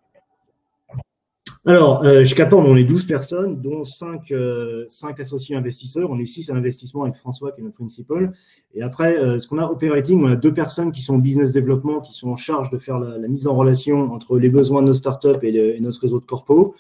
[1.65, 4.87] Alors, euh, chez Caporn, on est 12 personnes, dont 5, euh,
[5.19, 6.11] associés investisseurs.
[6.11, 8.33] On est 6 à l'investissement avec François, qui est notre principal.
[8.75, 11.53] Et après, euh, ce qu'on a operating, on a deux personnes qui sont au business
[11.53, 14.89] développement, qui sont en charge de faire la, mise en relation entre les besoins de
[14.89, 16.75] nos startups et, notre réseau de corpo.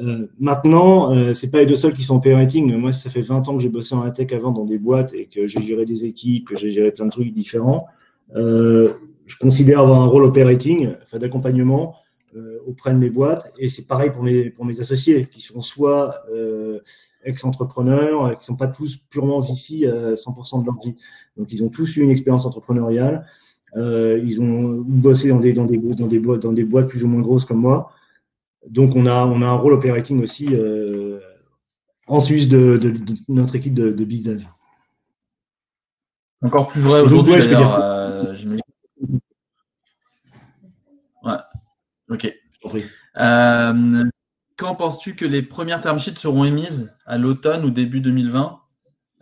[0.00, 2.74] Euh, maintenant, euh, c'est pas les deux seuls qui sont operating.
[2.76, 5.26] Moi, ça fait 20 ans que j'ai bossé en tech avant dans des boîtes et
[5.26, 7.86] que j'ai géré des équipes, que j'ai géré plein de trucs différents.
[8.34, 12.07] je considère avoir un rôle operating, enfin d'accompagnement euh,
[12.66, 13.52] auprès de mes boîtes.
[13.58, 16.80] Et c'est pareil pour mes, pour mes associés, qui sont soit euh,
[17.24, 20.94] ex-entrepreneurs, qui ne sont pas tous purement VC à 100% de leur vie.
[21.36, 23.26] Donc, ils ont tous eu une expérience entrepreneuriale.
[23.76, 27.04] Euh, ils ont bossé dans des, dans, des, dans, des boîtes, dans des boîtes plus
[27.04, 27.90] ou moins grosses comme moi.
[28.66, 30.48] Donc, on a, on a un rôle operating aussi
[32.06, 32.80] en Suisse de,
[33.28, 34.44] notre équipe de, de BizDev.
[36.42, 37.34] Encore plus vrai aujourd'hui,
[42.10, 42.32] Ok.
[43.18, 44.04] Euh,
[44.58, 48.58] quand penses-tu que les premières term sheets seront émises à l'automne ou début 2020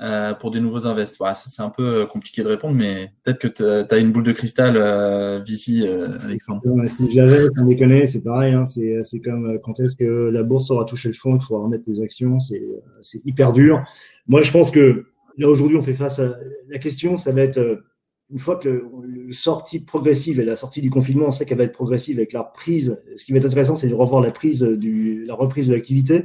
[0.01, 1.22] euh, pour des nouveaux invests?
[1.34, 4.32] C'est un peu euh, compliqué de répondre, mais peut-être que tu as une boule de
[4.32, 5.87] cristal euh, Vici,
[6.24, 6.62] Alexandre.
[6.97, 8.55] si je l'avais, on les connaît, c'est pareil.
[8.55, 11.84] Hein, c'est comme quand est-ce que la bourse aura touché le fond, il faudra remettre
[11.84, 12.39] des actions.
[12.39, 13.84] C'est hyper dur.
[14.26, 15.07] Moi, je pense que
[15.37, 16.34] là, aujourd'hui, on fait face à
[16.70, 17.82] la question, ça va être
[18.31, 21.64] une fois que la sortie progressive et la sortie du confinement, on sait qu'elle va
[21.64, 23.01] être progressive avec la prise.
[23.14, 26.24] Ce qui va être intéressant, c'est de revoir la prise la reprise de l'activité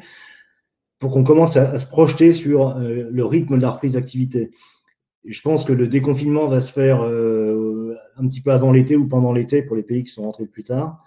[0.99, 4.51] pour qu'on commence à, se projeter sur euh, le rythme de la reprise d'activité.
[5.25, 9.07] je pense que le déconfinement va se faire euh, un petit peu avant l'été ou
[9.07, 11.03] pendant l'été pour les pays qui sont rentrés plus tard.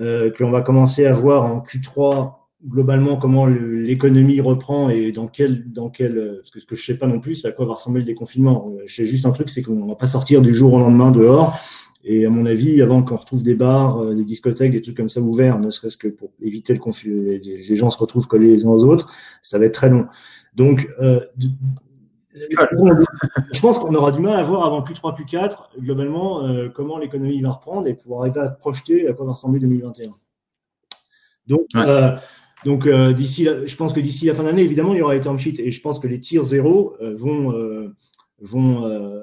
[0.00, 2.32] Euh, qu'on va commencer à voir en Q3
[2.66, 6.98] globalement comment l'économie reprend et dans quel, dans quel, parce que ce que je sais
[6.98, 8.72] pas non plus, c'est à quoi va ressembler le déconfinement.
[8.84, 11.58] Je sais juste un truc, c'est qu'on va pas sortir du jour au lendemain dehors.
[12.02, 15.10] Et à mon avis, avant qu'on retrouve des bars, euh, des discothèques, des trucs comme
[15.10, 18.64] ça ouverts, ne serait-ce que pour éviter le conflit, les gens se retrouvent collés les
[18.64, 20.06] uns aux autres, ça va être très long.
[20.54, 21.20] Donc, euh,
[22.32, 26.68] je pense qu'on aura du mal à voir avant plus 3, plus 4, globalement, euh,
[26.68, 30.14] comment l'économie va reprendre et pouvoir arriver à projeter à quoi va ressembler 2021.
[31.46, 32.16] Donc, euh,
[32.64, 35.20] donc, euh, d'ici, je pense que d'ici la fin d'année, évidemment, il y aura les
[35.20, 37.94] term sheets et je pense que les tiers zéro euh, vont, euh,
[38.40, 39.20] vont,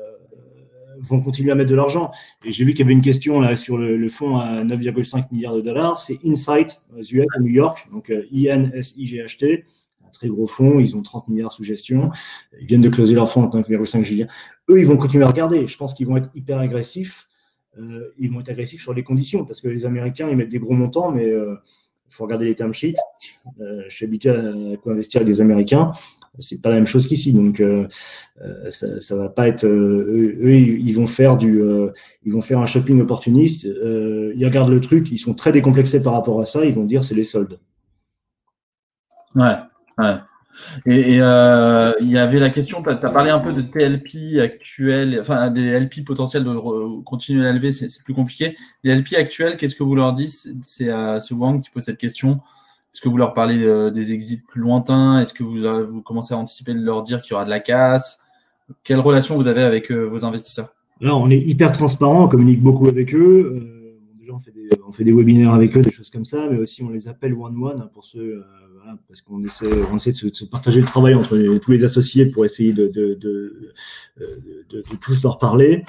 [1.00, 2.12] vont continuer à mettre de l'argent.
[2.44, 5.26] Et j'ai vu qu'il y avait une question là sur le, le fonds à 9,5
[5.32, 6.00] milliards de dollars.
[6.00, 9.66] C'est Insight aux US à New York, donc I-N-S-I-G-H-T,
[10.04, 10.80] un très gros fonds.
[10.80, 12.10] Ils ont 30 milliards sous gestion.
[12.60, 14.30] Ils viennent de closer leur fonds à 9,5 milliards.
[14.70, 15.68] Eux, ils vont continuer à regarder.
[15.68, 17.28] Je pense qu'ils vont être hyper agressifs.
[18.18, 20.74] ils vont être agressifs sur les conditions parce que les Américains, ils mettent des gros
[20.74, 21.32] montants, mais
[22.10, 22.96] il faut regarder les term sheets.
[23.62, 25.92] Euh, je suis habitué à co-investir avec des Américains.
[26.40, 27.88] C'est pas la même chose qu'ici, donc euh,
[28.42, 29.66] euh ça, va pas être.
[29.66, 31.64] Eux, ils vont faire du,
[32.24, 33.64] ils vont faire un shopping opportuniste.
[33.66, 36.64] ils regardent le truc, ils sont très décomplexés par rapport à ça.
[36.64, 37.58] Ils vont dire c'est les soldes.
[39.36, 39.56] Ouais,
[39.98, 40.16] ouais.
[40.86, 45.18] Et, euh, il y avait la question, tu as parlé un peu de TLP actuels,
[45.20, 48.58] enfin des LP potentiels de continuer à élever, c'est plus compliqué.
[48.84, 50.48] Les LP actuels, qu'est-ce que vous leur dites?
[50.64, 52.40] C'est euh, Wang qui pose cette question.
[52.94, 55.20] Est-ce que vous leur parlez euh, des exits plus lointains?
[55.20, 57.50] Est-ce que vous, euh, vous commencez à anticiper de leur dire qu'il y aura de
[57.50, 58.22] la casse?
[58.84, 60.74] Quelle relation vous avez avec vos investisseurs?
[61.02, 63.94] Alors, on est hyper transparent, on communique beaucoup avec eux.
[64.20, 66.58] déjà, on fait, des, on fait, des, webinaires avec eux, des choses comme ça, mais
[66.58, 68.44] aussi on les appelle one-one hein, pour ceux
[69.08, 72.74] parce qu'on essaie, on de se, partager le travail entre tous les associés pour essayer
[72.74, 73.74] de, de,
[75.02, 75.84] tous leur parler.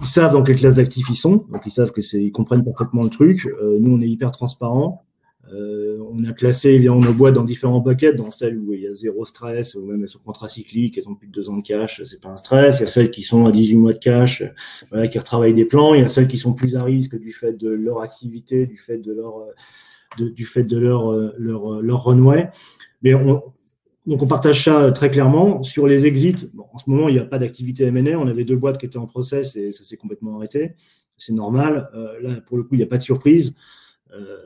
[0.00, 3.10] Ils savent dans quelle classe d'actifs ils sont, ils savent que ils comprennent parfaitement le
[3.10, 3.46] truc.
[3.46, 5.04] Euh, nous, on est hyper transparent.
[5.52, 8.92] on a classé évidemment nos boîtes dans différents buckets, dans celles où il y a
[8.94, 12.02] zéro stress, ou même elles sont contracycliques, elles ont plus de deux ans de cash,
[12.04, 12.78] c'est pas un stress.
[12.78, 14.42] Il y a celles qui sont à 18 mois de cash,
[14.90, 15.94] voilà, qui retravaillent des plans.
[15.94, 18.78] Il y a celles qui sont plus à risque du fait de leur activité, du
[18.78, 19.46] fait de leur,
[20.18, 22.50] du fait de leur, leur, leur runway.
[23.02, 23.42] Mais on,
[24.06, 25.62] donc on partage ça très clairement.
[25.62, 28.18] Sur les exits, en ce moment, il n'y a pas d'activité M&A.
[28.18, 30.72] On avait deux boîtes qui étaient en process et ça s'est complètement arrêté.
[31.16, 31.88] C'est normal.
[31.94, 33.54] Euh, là, pour le coup, il n'y a pas de surprise.
[34.12, 34.38] Euh,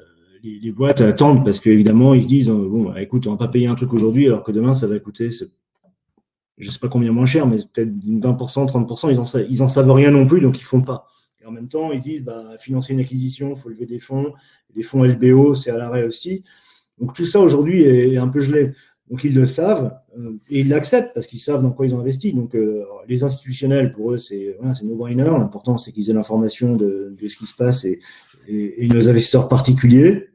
[0.42, 3.46] les, boîtes attendent parce qu'évidemment, ils se disent, euh, bon, bah, écoute, on ne va
[3.46, 6.88] pas payer un truc aujourd'hui alors que demain, ça va coûter, je ne sais pas
[6.88, 10.40] combien moins cher, mais peut-être 20%, 30%, ils n'en ils en savent rien non plus,
[10.40, 11.08] donc ils ne font pas.
[11.42, 14.34] Et en même temps, ils disent, bah, financer une acquisition, il faut lever des fonds.
[14.77, 16.45] Les fonds LBO, c'est à l'arrêt aussi.
[16.99, 18.72] Donc tout ça aujourd'hui est un peu gelé.
[19.11, 22.01] Donc ils le savent euh, et ils l'acceptent parce qu'ils savent dans quoi ils ont
[22.01, 22.33] investi.
[22.33, 25.24] Donc euh, les institutionnels, pour eux, c'est voilà, no-brainer.
[25.24, 28.01] L'important, c'est qu'ils aient l'information de, ce qui se passe et,
[28.49, 30.29] nos investisseurs particuliers,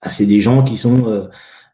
[0.00, 1.28] ah, c'est des gens qui sont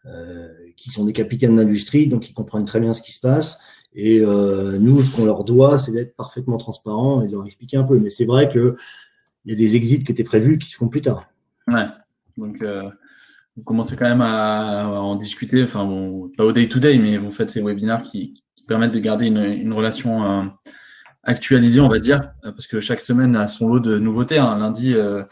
[0.07, 3.59] euh, qui sont des capitaines d'industrie, donc ils comprennent très bien ce qui se passe.
[3.95, 7.85] Et nous, ce qu'on leur doit, c'est d'être parfaitement transparent et de leur expliquer un
[7.85, 7.97] peu.
[8.01, 8.74] Mais c'est vrai que
[9.45, 11.28] il y a des exits qui étaient prévus qui se font plus tard.
[11.68, 11.86] Ouais.
[12.36, 12.62] Donc
[13.56, 17.50] vous commencez quand même à, en discuter, enfin bon, pas au day-to-day, mais vous faites
[17.50, 20.44] ces webinaires qui, qui permettent de garder une, une relation euh,
[21.22, 24.38] actualisée, on va dire, euh, parce que chaque semaine a son lot de nouveautés.
[24.38, 24.58] Hein.
[24.58, 25.22] Lundi, euh,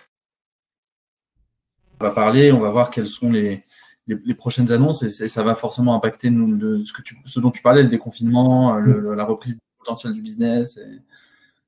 [2.01, 3.64] on va parler, on va voir quelles sont les,
[4.07, 7.51] les, les prochaines annonces et, ça va forcément impacter nous, ce, que tu, ce dont
[7.51, 10.76] tu parlais, le déconfinement, le, la reprise potentielle du business.
[10.76, 11.01] Et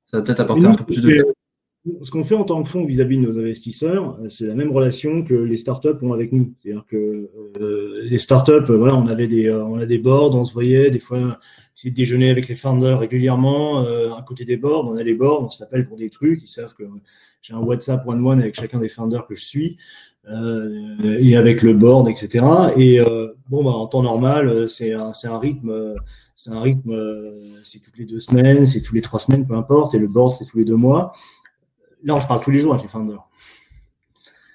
[0.05, 1.35] ça va peut-être apporter un peu plus de
[2.01, 4.71] ce qu'on fait en tant que fonds vis-à-vis de nos investisseurs, euh, c'est la même
[4.71, 6.53] relation que les startups ont avec nous.
[6.59, 7.29] C'est-à-dire que
[7.61, 10.89] euh, les startups, euh, voilà, on avait des, on a des boards, on se voyait
[10.89, 11.39] des fois,
[11.73, 13.81] c'est déjeuner avec les founders régulièrement.
[13.81, 16.41] à côté des boards, on a les boards, on s'appelle pour des trucs.
[16.41, 16.83] Ils savent que
[17.41, 19.77] j'ai un WhatsApp one-one avec chacun des founders que je suis
[20.27, 22.45] et avec le board, etc.
[22.77, 23.01] Et
[23.49, 25.95] bon, bah, en temps normal, c'est un, c'est un rythme.
[26.37, 26.97] c'est un rythme,
[27.65, 30.33] c'est toutes les deux semaines, c'est tous les trois semaines, peu importe, et le board,
[30.39, 31.11] c'est tous les deux mois.
[32.05, 33.27] Là, je parle tous les jours avec les founders.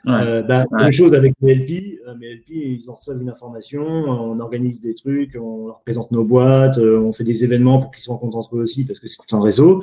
[0.06, 1.98] Euh, bah, Même chose avec mes LP.
[2.06, 6.24] Euh, mes LP, ils reçoivent une information, on organise des trucs, on leur présente nos
[6.24, 9.08] boîtes, euh, on fait des événements pour qu'ils se rencontrent entre eux aussi parce que
[9.08, 9.82] c'est tout un réseau.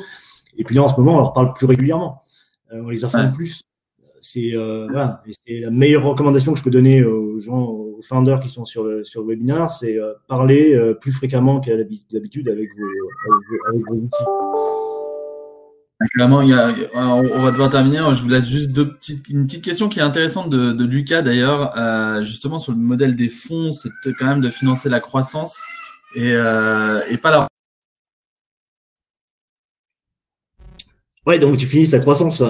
[0.58, 2.24] Et puis là, en ce moment, on leur parle plus régulièrement.
[2.72, 3.62] on les informe plus.
[4.22, 8.66] C'est voilà, la meilleure recommandation que je peux donner aux gens, aux founders qui sont
[8.66, 9.98] sur le, sur le webinaire, c'est
[10.28, 14.47] parler plus fréquemment qu'à l'habitude avec vos, avec vos outils.
[16.14, 17.98] Clairement, il y a, on va devoir terminer.
[18.14, 18.70] Je vous laisse juste
[19.30, 23.30] une petite question qui est intéressante de, Lucas d'ailleurs, euh, justement sur le modèle des
[23.30, 25.60] fonds, c'est quand même de financer la croissance
[26.16, 27.48] et, euh, et pas la.
[31.26, 32.42] Ouais, donc tu finis la croissance,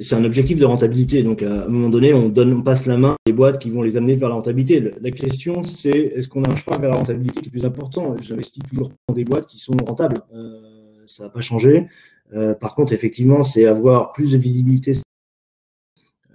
[0.00, 1.22] c'est un objectif de rentabilité.
[1.22, 3.70] Donc à un moment donné, on donne, on passe la main à des boîtes qui
[3.70, 4.92] vont les amener vers la rentabilité.
[5.00, 8.16] La question, c'est est-ce qu'on a un choix vers la rentabilité qui est plus important?
[8.20, 10.18] J'investis toujours dans des boîtes qui sont rentables.
[10.34, 10.60] Euh,
[11.06, 11.86] ça n'a pas changé.
[12.34, 14.92] Euh, par contre, effectivement, c'est avoir plus de visibilité.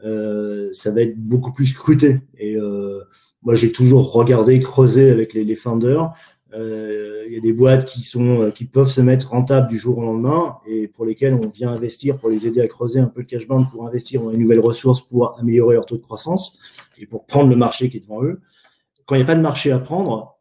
[0.03, 2.21] Euh, ça va être beaucoup plus scruté.
[2.37, 3.01] Et euh,
[3.43, 6.13] moi, j'ai toujours regardé, creusé avec les, les founders.
[6.53, 10.01] Il y a des boîtes qui sont qui peuvent se mettre rentables du jour au
[10.01, 13.25] lendemain et pour lesquelles on vient investir pour les aider à creuser un peu le
[13.25, 16.59] cash burn pour investir dans une nouvelle ressource pour améliorer leur taux de croissance
[16.97, 18.41] et pour prendre le marché qui est devant eux.
[19.05, 20.40] Quand il n'y a pas de marché à prendre,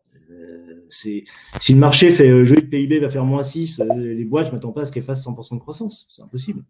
[0.91, 1.25] c'est
[1.61, 4.53] si le marché fait euh, joli PIB va faire moins 6, euh, les boîtes, je
[4.53, 6.07] m'attends pas à ce qu'elles fassent 100% de croissance.
[6.11, 6.63] C'est impossible.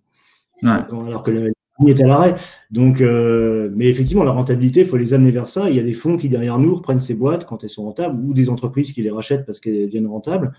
[0.62, 1.55] Alors que l'économie
[1.89, 2.37] est à l'arrêt.
[2.71, 5.71] Donc, euh, mais effectivement, la rentabilité, il faut les amener vers ça.
[5.71, 8.21] Il y a des fonds qui, derrière nous, reprennent ces boîtes quand elles sont rentables
[8.23, 10.53] ou des entreprises qui les rachètent parce qu'elles deviennent rentables.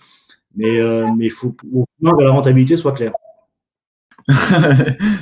[0.56, 0.78] Mais
[1.20, 1.66] il faut que
[2.02, 3.14] la rentabilité soit claire.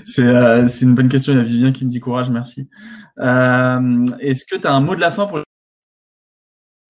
[0.06, 1.34] c'est une bonne question.
[1.34, 2.70] Il y a Vivien qui me dit courage, merci.
[3.18, 5.40] Est-ce que tu as un mot de la fin pour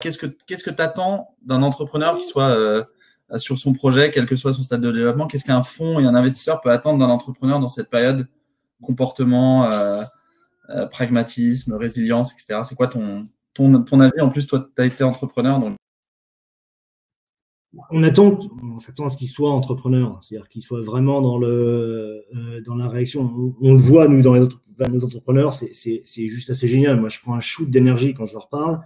[0.00, 2.84] Qu'est-ce que qu'est-ce que tu attends d'un entrepreneur qui soit euh,
[3.36, 5.26] sur son projet, quel que soit son stade de développement?
[5.26, 8.26] Qu'est-ce qu'un fonds et un investisseur peut attendre d'un entrepreneur dans cette période?
[8.82, 10.02] Comportement, euh,
[10.70, 12.60] euh, pragmatisme, résilience, etc.
[12.64, 14.20] C'est quoi ton, ton, ton avis?
[14.20, 15.60] En plus, toi, tu as été entrepreneur.
[15.60, 15.76] Donc...
[17.90, 22.24] On attend, on s'attend à ce qu'il soit entrepreneur, c'est-à-dire qu'il soit vraiment dans, le,
[22.64, 23.54] dans la réaction.
[23.60, 26.98] On, le voit, nous, dans les autres, nos entrepreneurs, c'est juste assez génial.
[26.98, 28.80] Moi, je prends un shoot d'énergie quand je leur parle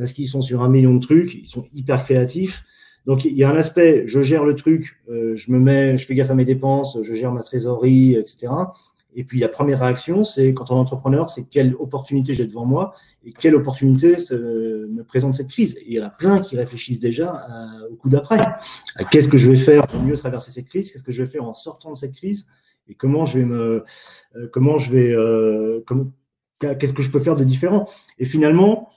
[0.00, 2.64] parce qu'ils sont sur un million de trucs, ils sont hyper créatifs.
[3.06, 6.06] Donc il y a un aspect, je gère le truc, euh, je me mets, je
[6.06, 8.52] fais gaffe à mes dépenses, je gère ma trésorerie, etc.
[9.14, 12.64] Et puis la première réaction, c'est quand on est entrepreneur, c'est quelle opportunité j'ai devant
[12.64, 12.94] moi
[13.24, 15.76] et quelle opportunité me présente cette crise.
[15.78, 17.46] Et il y en a plein qui réfléchissent déjà
[17.90, 18.38] au coup d'après.
[19.10, 20.90] Qu'est-ce que je vais faire pour mieux traverser cette crise?
[20.90, 22.46] Qu'est-ce que je vais faire en sortant de cette crise?
[22.90, 23.84] Et comment je vais me,
[24.36, 25.84] euh, comment je vais, euh,
[26.60, 27.88] qu'est-ce que je peux faire de différent?
[28.18, 28.90] Et finalement,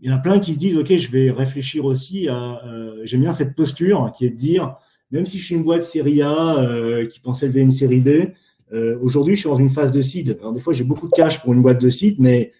[0.00, 3.00] il y en a plein qui se disent, OK, je vais réfléchir aussi à, euh,
[3.04, 4.76] j'aime bien cette posture qui est de dire,
[5.10, 8.32] même si je suis une boîte série A euh, qui pense élever une série B,
[8.72, 10.38] euh, aujourd'hui, je suis dans une phase de seed.
[10.40, 12.52] Alors, des fois, j'ai beaucoup de cash pour une boîte de seed, mais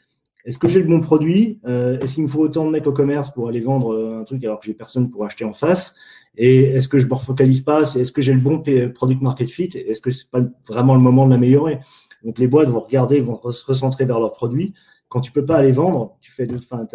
[0.44, 3.30] est-ce que j'ai le bon produit Est-ce qu'il me faut autant de mecs au commerce
[3.30, 5.94] pour aller vendre un truc alors que j'ai personne pour acheter en face?
[6.36, 7.82] Et est-ce que je me refocalise pas?
[7.82, 8.62] Est-ce que j'ai le bon
[8.94, 9.68] product market fit?
[9.74, 11.78] Est-ce que c'est pas vraiment le moment de l'améliorer?
[12.24, 14.72] Donc, les boîtes vont regarder, vont se recentrer vers leurs produits.
[15.10, 16.86] Quand tu peux pas aller vendre, tu fais de, enfin,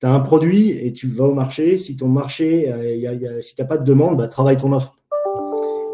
[0.00, 1.78] tu as un produit et tu vas au marché.
[1.78, 4.98] Si ton marché, euh, si tu n'as pas de demande, bah, travaille ton offre.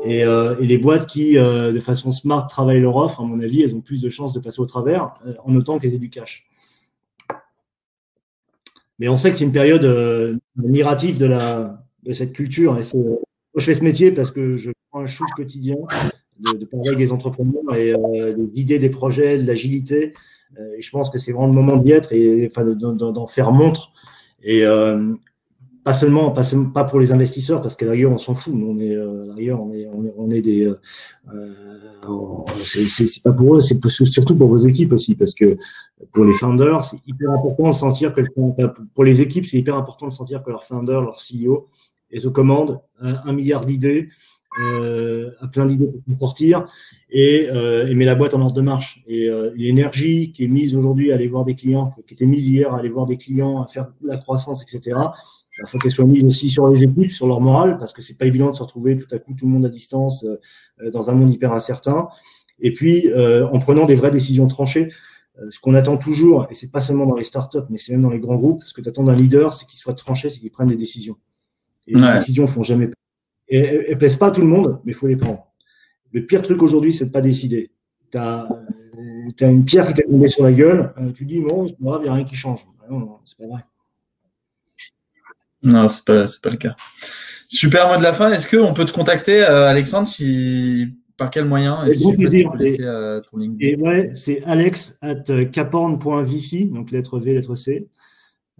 [0.04, 3.40] Et, euh, et les boîtes qui, euh, de façon smart, travaillent leur offre, à mon
[3.40, 6.10] avis, elles ont plus de chances de passer au travers en autant qu'elles aient du
[6.10, 6.48] cash.
[8.98, 12.78] Mais on sait que c'est une période admirative de, la, de cette culture.
[12.78, 15.76] Et je fais ce métier parce que je prends un shoot quotidien
[16.40, 17.94] de, parler avec des entrepreneurs et
[18.34, 20.14] des idées, des projets, de l'agilité.
[20.76, 23.91] et je pense que c'est vraiment le moment d'y être et enfin, d'en faire montre
[24.42, 25.14] et euh,
[25.84, 28.54] pas seulement, pas, pas pour les investisseurs, parce qu'à l'ailleurs on s'en fout.
[28.54, 33.78] est, euh, on est, on est, on est des, euh, c'est pas pour eux, c'est
[33.88, 35.56] surtout pour vos équipes aussi, parce que
[36.12, 38.22] pour les founders, c'est hyper important de sentir que
[38.94, 41.68] pour les équipes, c'est hyper important de sentir que leur founder, leur CEO,
[42.10, 44.08] est aux commandes, un milliard d'idées,
[44.60, 46.66] euh, a plein d'idées pour sortir
[47.10, 49.02] et, euh, et met la boîte en ordre de marche.
[49.06, 52.48] Et euh, l'énergie qui est mise aujourd'hui à aller voir des clients, qui était mise
[52.48, 54.98] hier à aller voir des clients, à faire la croissance, etc.
[55.58, 58.16] Il faut qu'elle soit mise aussi sur les équipes, sur leur morale, parce que c'est
[58.16, 61.10] pas évident de se retrouver tout à coup tout le monde à distance euh, dans
[61.10, 62.08] un monde hyper incertain.
[62.60, 64.90] Et puis euh, en prenant des vraies décisions tranchées.
[65.48, 68.10] Ce qu'on attend toujours, et c'est pas seulement dans les startups, mais c'est même dans
[68.10, 70.50] les grands groupes, ce que tu attends d'un leader, c'est qu'il soit tranché, c'est qu'il
[70.50, 71.16] prenne des décisions.
[71.86, 72.90] Et les décisions font jamais
[73.52, 75.46] et elles, ne plaisent pas à tout le monde, mais il faut les prendre.
[76.12, 77.70] Le pire truc aujourd'hui, c'est de pas décider.
[78.10, 81.68] Tu as, euh, une pierre qui t'est tombée sur la gueule, euh, tu dis, bon,
[81.68, 82.66] c'est pas grave, il n'y a rien qui change.
[82.90, 83.60] Non, non, c'est pas vrai.
[85.62, 86.74] Non, c'est pas, pas le cas.
[87.46, 88.32] Super mot de la fin.
[88.32, 91.84] Est-ce qu'on peut te contacter, euh, Alexandre, si par quel moyen?
[91.84, 92.50] Plaisir.
[93.60, 95.22] Et, ouais, c'est alex at
[95.52, 97.86] caporn.vc, donc lettre V, lettre C.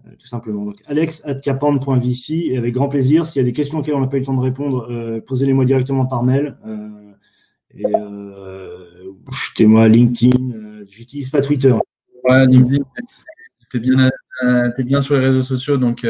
[0.07, 0.65] Euh, tout simplement.
[0.65, 4.17] Donc, alex.capan.vc, et avec grand plaisir, s'il y a des questions auxquelles on n'a pas
[4.17, 6.57] eu le temps de répondre, euh, posez-les-moi directement par mail.
[6.65, 6.89] Euh,
[9.57, 11.73] et moi LinkedIn, j'utilise pas Twitter.
[12.23, 12.83] Ouais, LinkedIn,
[13.71, 16.05] tu es bien, sur les réseaux sociaux, donc,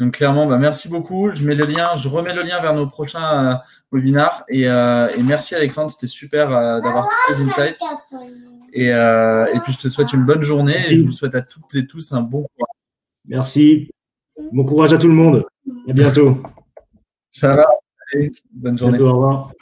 [0.00, 1.30] donc clairement, bah, merci beaucoup.
[1.32, 3.60] Je mets le lien, je remets le lien vers nos prochains
[3.92, 4.44] webinars.
[4.48, 7.78] Et, et, merci Alexandre, c'était super d'avoir tous tes insights.
[8.72, 11.74] Et, et puis je te souhaite une bonne journée et je vous souhaite à toutes
[11.76, 12.79] et tous un bon courage.
[13.26, 13.90] Merci.
[14.52, 15.44] Bon courage à tout le monde.
[15.88, 16.38] À bientôt.
[17.30, 17.68] Ça va.
[18.12, 18.98] Allez, bonne journée.
[18.98, 19.52] au revoir.